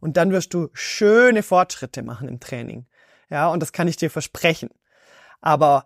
Und 0.00 0.16
dann 0.16 0.32
wirst 0.32 0.54
du 0.54 0.68
schöne 0.72 1.42
Fortschritte 1.42 2.02
machen 2.02 2.28
im 2.28 2.40
Training. 2.40 2.86
Ja, 3.30 3.48
und 3.48 3.60
das 3.60 3.72
kann 3.72 3.88
ich 3.88 3.96
dir 3.96 4.10
versprechen. 4.10 4.70
Aber 5.46 5.84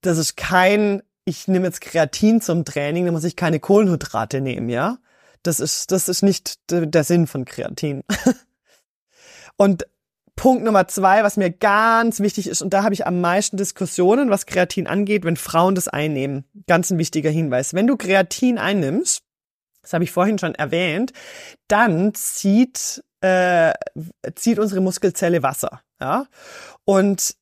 das 0.00 0.16
ist 0.16 0.38
kein, 0.38 1.02
ich 1.26 1.46
nehme 1.46 1.66
jetzt 1.66 1.82
Kreatin 1.82 2.40
zum 2.40 2.64
Training, 2.64 3.04
dann 3.04 3.12
muss 3.12 3.24
ich 3.24 3.36
keine 3.36 3.60
Kohlenhydrate 3.60 4.40
nehmen, 4.40 4.70
ja? 4.70 4.96
Das 5.42 5.60
ist, 5.60 5.92
das 5.92 6.08
ist 6.08 6.22
nicht 6.22 6.58
der 6.70 7.04
Sinn 7.04 7.26
von 7.26 7.44
Kreatin. 7.44 8.04
und 9.58 9.86
Punkt 10.34 10.64
Nummer 10.64 10.88
zwei, 10.88 11.24
was 11.24 11.36
mir 11.36 11.50
ganz 11.50 12.20
wichtig 12.20 12.48
ist, 12.48 12.62
und 12.62 12.72
da 12.72 12.84
habe 12.84 12.94
ich 12.94 13.06
am 13.06 13.20
meisten 13.20 13.58
Diskussionen, 13.58 14.30
was 14.30 14.46
Kreatin 14.46 14.86
angeht, 14.86 15.24
wenn 15.24 15.36
Frauen 15.36 15.74
das 15.74 15.88
einnehmen. 15.88 16.46
Ganz 16.66 16.90
ein 16.90 16.96
wichtiger 16.96 17.28
Hinweis. 17.28 17.74
Wenn 17.74 17.86
du 17.86 17.98
Kreatin 17.98 18.56
einnimmst, 18.56 19.22
das 19.82 19.92
habe 19.92 20.04
ich 20.04 20.10
vorhin 20.10 20.38
schon 20.38 20.54
erwähnt, 20.54 21.12
dann 21.68 22.14
zieht, 22.14 23.04
äh, 23.20 23.74
zieht 24.36 24.58
unsere 24.58 24.80
Muskelzelle 24.80 25.42
Wasser. 25.42 25.82
Ja? 26.00 26.28
Und 26.84 27.36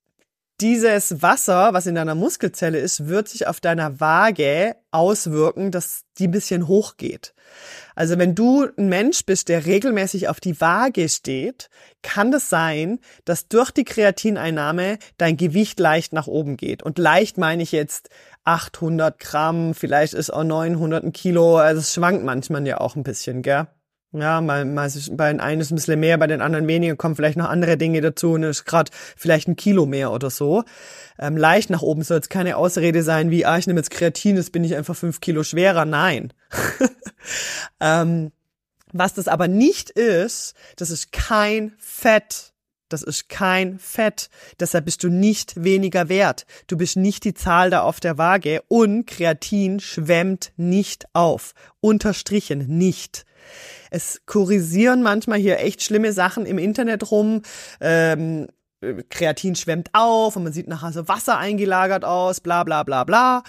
dieses 0.61 1.23
Wasser, 1.23 1.73
was 1.73 1.87
in 1.87 1.95
deiner 1.95 2.15
Muskelzelle 2.15 2.79
ist, 2.79 3.09
wird 3.09 3.29
sich 3.29 3.47
auf 3.47 3.61
deiner 3.61 4.01
Waage 4.01 4.77
auswirken, 4.91 5.71
dass 5.71 6.03
die 6.19 6.29
ein 6.29 6.33
bisschen 6.33 6.69
hochgeht. 6.69 7.35
Also 7.95 8.19
wenn 8.19 8.35
du 8.35 8.69
ein 8.77 8.89
Mensch 8.89 9.25
bist, 9.25 9.49
der 9.49 9.67
regelmäßig 9.67 10.29
auf 10.29 10.41
die 10.41 10.61
Waage 10.61 11.09
steht, 11.09 11.69
kann 12.03 12.31
das 12.31 12.49
sein, 12.49 13.01
dass 13.25 13.49
durch 13.49 13.71
die 13.71 13.85
Kreatineinnahme 13.85 14.99
dein 15.19 15.37
Gewicht 15.37 15.81
leicht 15.81 16.13
nach 16.13 16.27
oben 16.27 16.57
geht. 16.57 16.83
Und 16.83 16.99
leicht 16.99 17.39
meine 17.39 17.63
ich 17.63 17.73
jetzt 17.73 18.09
800 18.45 19.19
Gramm, 19.19 19.75
vielleicht 19.75 20.15
ist 20.15 20.31
auch 20.31 20.45
900 20.45 21.05
ein 21.05 21.13
Kilo. 21.13 21.59
Also 21.59 21.81
es 21.81 21.95
schwankt 21.95 22.25
manchmal 22.25 22.67
ja 22.67 22.79
auch 22.79 22.97
ein 22.97 23.03
bisschen, 23.03 23.43
gell? 23.43 23.67
Ja, 24.13 24.41
mal, 24.41 24.65
mal 24.65 24.91
bei 25.13 25.31
den 25.31 25.41
einen 25.41 25.61
ist 25.61 25.71
ein 25.71 25.77
bisschen 25.77 26.01
mehr, 26.01 26.19
bei 26.19 26.27
den 26.27 26.41
anderen 26.41 26.67
weniger, 26.67 26.97
kommen 26.97 27.15
vielleicht 27.15 27.37
noch 27.37 27.49
andere 27.49 27.77
Dinge 27.77 28.01
dazu 28.01 28.33
und 28.33 28.43
ist 28.43 28.65
gerade 28.65 28.91
vielleicht 29.17 29.47
ein 29.47 29.55
Kilo 29.55 29.87
mehr 29.87 30.11
oder 30.11 30.31
so. 30.31 30.65
Ähm, 31.17 31.37
leicht 31.37 31.71
nach 31.71 31.83
oben 31.83 32.03
soll 32.03 32.19
es 32.19 32.29
keine 32.29 32.57
Ausrede 32.57 33.05
sein, 33.05 33.31
wie, 33.31 33.47
ah, 33.47 33.57
ich 33.57 33.69
nehme 33.69 33.79
jetzt 33.79 33.93
Kreatin, 33.93 34.37
jetzt 34.37 34.51
bin 34.51 34.65
ich 34.65 34.75
einfach 34.75 34.97
fünf 34.97 35.21
Kilo 35.21 35.45
schwerer. 35.45 35.85
Nein. 35.85 36.33
ähm, 37.81 38.33
was 38.93 39.15
das 39.15 39.29
aber 39.29 39.47
nicht 39.47 39.91
ist, 39.91 40.55
das 40.75 40.91
ist 40.91 41.13
kein 41.13 41.73
Fett. 41.79 42.53
Das 42.89 43.05
ist 43.05 43.29
kein 43.29 43.79
Fett. 43.79 44.29
Deshalb 44.59 44.87
bist 44.87 45.05
du 45.05 45.09
nicht 45.09 45.63
weniger 45.63 46.09
wert. 46.09 46.45
Du 46.67 46.77
bist 46.77 46.97
nicht 46.97 47.23
die 47.23 47.35
Zahl 47.35 47.71
da 47.71 47.83
auf 47.83 48.01
der 48.01 48.19
Waage 48.19 48.63
und 48.67 49.07
Kreatin 49.07 49.79
schwemmt 49.79 50.53
nicht 50.57 51.07
auf. 51.13 51.55
Unterstrichen 51.81 52.67
nicht. 52.67 53.25
Es 53.91 54.23
kurisieren 54.27 55.03
manchmal 55.03 55.39
hier 55.39 55.59
echt 55.59 55.83
schlimme 55.83 56.13
Sachen 56.13 56.47
im 56.47 56.59
Internet 56.59 57.11
rum. 57.11 57.43
Ähm, 57.81 58.49
Kreatin 59.11 59.57
schwemmt 59.57 59.91
auf 59.93 60.37
und 60.37 60.45
man 60.45 60.53
sieht 60.53 60.67
nachher 60.67 60.93
so 60.93 61.07
Wasser 61.07 61.37
eingelagert 61.37 62.05
aus, 62.05 62.41
bla 62.41 62.65
bla 62.65 62.83
bla 62.83 63.05
bla. 63.05 63.43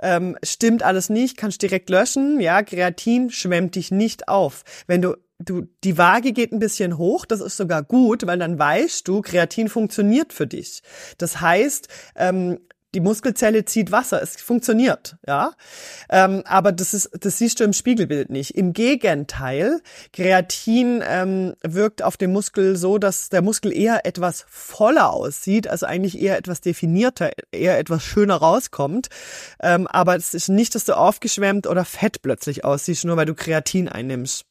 Ähm, 0.00 0.36
stimmt 0.44 0.82
alles 0.82 1.08
nicht, 1.08 1.38
kannst 1.38 1.62
direkt 1.62 1.88
löschen. 1.88 2.38
Ja, 2.40 2.62
Kreatin 2.62 3.30
schwemmt 3.30 3.76
dich 3.76 3.90
nicht 3.90 4.28
auf. 4.28 4.62
Wenn 4.86 5.00
du 5.00 5.14
du, 5.38 5.62
die 5.82 5.98
Waage 5.98 6.32
geht 6.32 6.52
ein 6.52 6.58
bisschen 6.58 6.98
hoch, 6.98 7.26
das 7.26 7.40
ist 7.40 7.56
sogar 7.56 7.82
gut, 7.82 8.26
weil 8.26 8.38
dann 8.38 8.58
weißt 8.58 9.06
du, 9.08 9.20
Kreatin 9.20 9.68
funktioniert 9.68 10.32
für 10.32 10.46
dich. 10.46 10.82
Das 11.18 11.40
heißt, 11.40 11.88
ähm, 12.16 12.60
die 12.94 13.00
Muskelzelle 13.00 13.64
zieht 13.64 13.92
Wasser, 13.92 14.22
es 14.22 14.36
funktioniert, 14.36 15.16
ja. 15.26 15.52
Ähm, 16.08 16.42
aber 16.46 16.72
das 16.72 16.94
ist, 16.94 17.10
das 17.20 17.38
siehst 17.38 17.60
du 17.60 17.64
im 17.64 17.72
Spiegelbild 17.72 18.30
nicht. 18.30 18.52
Im 18.56 18.72
Gegenteil, 18.72 19.80
Kreatin 20.12 21.02
ähm, 21.06 21.54
wirkt 21.62 22.02
auf 22.02 22.16
den 22.16 22.32
Muskel 22.32 22.76
so, 22.76 22.98
dass 22.98 23.28
der 23.28 23.42
Muskel 23.42 23.76
eher 23.76 24.06
etwas 24.06 24.44
voller 24.48 25.12
aussieht, 25.12 25.68
also 25.68 25.86
eigentlich 25.86 26.20
eher 26.20 26.38
etwas 26.38 26.60
definierter, 26.60 27.32
eher 27.52 27.78
etwas 27.78 28.02
schöner 28.02 28.36
rauskommt. 28.36 29.08
Ähm, 29.60 29.86
aber 29.88 30.16
es 30.16 30.34
ist 30.34 30.48
nicht, 30.48 30.74
dass 30.74 30.84
du 30.84 30.96
aufgeschwemmt 30.96 31.66
oder 31.66 31.84
fett 31.84 32.22
plötzlich 32.22 32.64
aussiehst, 32.64 33.04
nur 33.04 33.16
weil 33.16 33.26
du 33.26 33.34
Kreatin 33.34 33.88
einnimmst. 33.88 34.44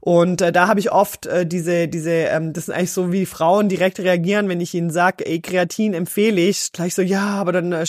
Und 0.00 0.40
äh, 0.40 0.50
da 0.50 0.66
habe 0.66 0.80
ich 0.80 0.90
oft 0.90 1.26
äh, 1.26 1.46
diese, 1.46 1.86
diese, 1.86 2.10
ähm, 2.10 2.54
das 2.54 2.66
sind 2.66 2.74
eigentlich 2.74 2.92
so 2.92 3.12
wie 3.12 3.26
Frauen 3.26 3.68
direkt 3.68 4.00
reagieren, 4.00 4.48
wenn 4.48 4.60
ich 4.60 4.74
ihnen 4.74 4.90
sage, 4.90 5.26
ey, 5.26 5.40
Kreatin 5.40 5.92
empfehle 5.92 6.40
ich, 6.40 6.72
gleich 6.72 6.94
so, 6.94 7.02
ja, 7.02 7.26
aber 7.26 7.52
dann 7.52 7.72
äh, 7.72 7.84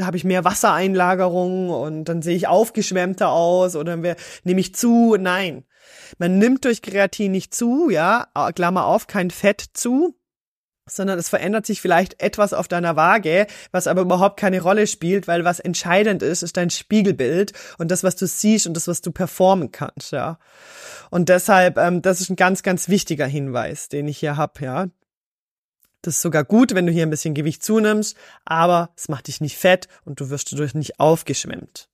habe 0.00 0.16
ich 0.16 0.24
mehr 0.24 0.44
Wassereinlagerung 0.44 1.68
und 1.68 2.04
dann 2.04 2.22
sehe 2.22 2.36
ich 2.36 2.48
aufgeschwemmter 2.48 3.30
aus 3.30 3.76
oder 3.76 3.96
nehme 3.96 4.60
ich 4.60 4.74
zu. 4.74 5.16
Nein. 5.18 5.64
Man 6.18 6.38
nimmt 6.38 6.64
durch 6.64 6.82
Kreatin 6.82 7.32
nicht 7.32 7.54
zu, 7.54 7.90
ja, 7.90 8.28
Klammer 8.54 8.86
auf, 8.86 9.06
kein 9.06 9.30
Fett 9.30 9.64
zu, 9.74 10.14
sondern 10.90 11.18
es 11.18 11.28
verändert 11.28 11.66
sich 11.66 11.80
vielleicht 11.80 12.22
etwas 12.22 12.52
auf 12.52 12.68
deiner 12.68 12.96
Waage, 12.96 13.46
was 13.72 13.86
aber 13.86 14.02
überhaupt 14.02 14.38
keine 14.38 14.60
Rolle 14.60 14.86
spielt, 14.86 15.28
weil 15.28 15.44
was 15.44 15.60
entscheidend 15.60 16.22
ist, 16.22 16.42
ist 16.42 16.56
dein 16.56 16.70
Spiegelbild 16.70 17.52
und 17.78 17.90
das, 17.90 18.04
was 18.04 18.16
du 18.16 18.26
siehst 18.26 18.66
und 18.66 18.74
das, 18.74 18.88
was 18.88 19.00
du 19.00 19.12
performen 19.12 19.72
kannst, 19.72 20.12
ja. 20.12 20.38
Und 21.10 21.28
deshalb, 21.28 21.76
ähm, 21.76 22.02
das 22.02 22.20
ist 22.20 22.30
ein 22.30 22.36
ganz, 22.36 22.62
ganz 22.62 22.88
wichtiger 22.88 23.26
Hinweis, 23.26 23.88
den 23.88 24.08
ich 24.08 24.18
hier 24.18 24.36
hab, 24.36 24.60
ja. 24.60 24.86
Das 26.02 26.16
ist 26.16 26.22
sogar 26.22 26.44
gut, 26.44 26.74
wenn 26.74 26.86
du 26.86 26.92
hier 26.92 27.04
ein 27.04 27.10
bisschen 27.10 27.34
Gewicht 27.34 27.62
zunimmst, 27.62 28.16
aber 28.46 28.90
es 28.96 29.08
macht 29.08 29.26
dich 29.26 29.40
nicht 29.40 29.58
fett 29.58 29.88
und 30.04 30.20
du 30.20 30.30
wirst 30.30 30.52
dadurch 30.52 30.74
nicht 30.74 30.98
aufgeschwemmt. 30.98 31.89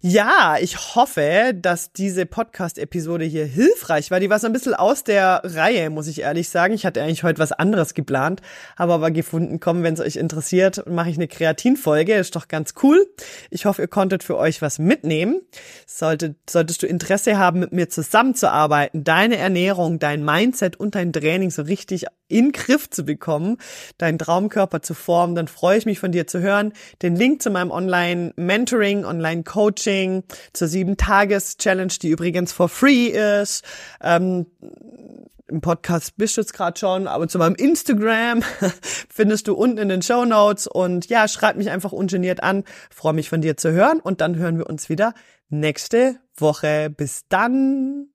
Ja, 0.00 0.58
ich 0.60 0.94
hoffe, 0.94 1.52
dass 1.56 1.92
diese 1.92 2.24
Podcast-Episode 2.24 3.24
hier 3.24 3.46
hilfreich 3.46 4.12
war. 4.12 4.20
Die 4.20 4.30
war 4.30 4.38
so 4.38 4.46
ein 4.46 4.52
bisschen 4.52 4.74
aus 4.74 5.02
der 5.02 5.40
Reihe, 5.42 5.90
muss 5.90 6.06
ich 6.06 6.20
ehrlich 6.20 6.50
sagen. 6.50 6.72
Ich 6.72 6.86
hatte 6.86 7.02
eigentlich 7.02 7.24
heute 7.24 7.40
was 7.40 7.50
anderes 7.50 7.94
geplant, 7.94 8.40
habe 8.76 8.92
aber 8.92 9.10
gefunden, 9.10 9.58
komm, 9.58 9.82
wenn 9.82 9.94
es 9.94 10.00
euch 10.00 10.14
interessiert, 10.14 10.88
mache 10.88 11.10
ich 11.10 11.16
eine 11.16 11.26
Kreatinfolge. 11.26 12.14
Ist 12.14 12.36
doch 12.36 12.46
ganz 12.46 12.74
cool. 12.84 13.08
Ich 13.50 13.66
hoffe, 13.66 13.82
ihr 13.82 13.88
konntet 13.88 14.22
für 14.22 14.36
euch 14.36 14.62
was 14.62 14.78
mitnehmen. 14.78 15.40
Sollte, 15.84 16.36
solltest 16.48 16.84
du 16.84 16.86
Interesse 16.86 17.36
haben, 17.36 17.58
mit 17.58 17.72
mir 17.72 17.88
zusammenzuarbeiten, 17.88 19.02
deine 19.02 19.36
Ernährung, 19.36 19.98
dein 19.98 20.24
Mindset 20.24 20.76
und 20.76 20.94
dein 20.94 21.12
Training 21.12 21.50
so 21.50 21.62
richtig 21.62 22.06
in 22.28 22.52
Griff 22.52 22.90
zu 22.90 23.04
bekommen, 23.04 23.56
deinen 23.96 24.18
Traumkörper 24.18 24.82
zu 24.82 24.92
formen, 24.94 25.34
dann 25.34 25.48
freue 25.48 25.78
ich 25.78 25.86
mich 25.86 25.98
von 25.98 26.12
dir 26.12 26.26
zu 26.26 26.40
hören. 26.40 26.72
Den 27.00 27.16
Link 27.16 27.42
zu 27.42 27.50
meinem 27.50 27.70
Online-Mentoring, 27.70 29.06
Online-Coaching, 29.06 29.87
zur 30.52 30.68
sieben-Tages-Challenge, 30.68 31.92
die 32.00 32.08
übrigens 32.08 32.52
for 32.52 32.68
free 32.68 33.06
ist. 33.08 33.64
Ähm, 34.02 34.46
im 35.48 35.60
Podcast 35.62 36.16
bist 36.16 36.36
du 36.36 36.42
jetzt 36.42 36.52
gerade 36.52 36.78
schon, 36.78 37.06
aber 37.06 37.26
zu 37.26 37.38
meinem 37.38 37.54
Instagram 37.54 38.42
findest 39.08 39.48
du 39.48 39.54
unten 39.54 39.78
in 39.78 39.88
den 39.88 40.02
Show 40.02 40.24
Notes 40.24 40.66
und 40.66 41.06
ja, 41.06 41.26
schreib 41.26 41.56
mich 41.56 41.70
einfach 41.70 41.92
ungeniert 41.92 42.42
an. 42.42 42.64
Freue 42.90 43.14
mich 43.14 43.30
von 43.30 43.40
dir 43.40 43.56
zu 43.56 43.72
hören 43.72 44.00
und 44.00 44.20
dann 44.20 44.36
hören 44.36 44.58
wir 44.58 44.66
uns 44.66 44.88
wieder 44.88 45.14
nächste 45.48 46.16
Woche. 46.36 46.90
Bis 46.90 47.22
dann. 47.28 48.08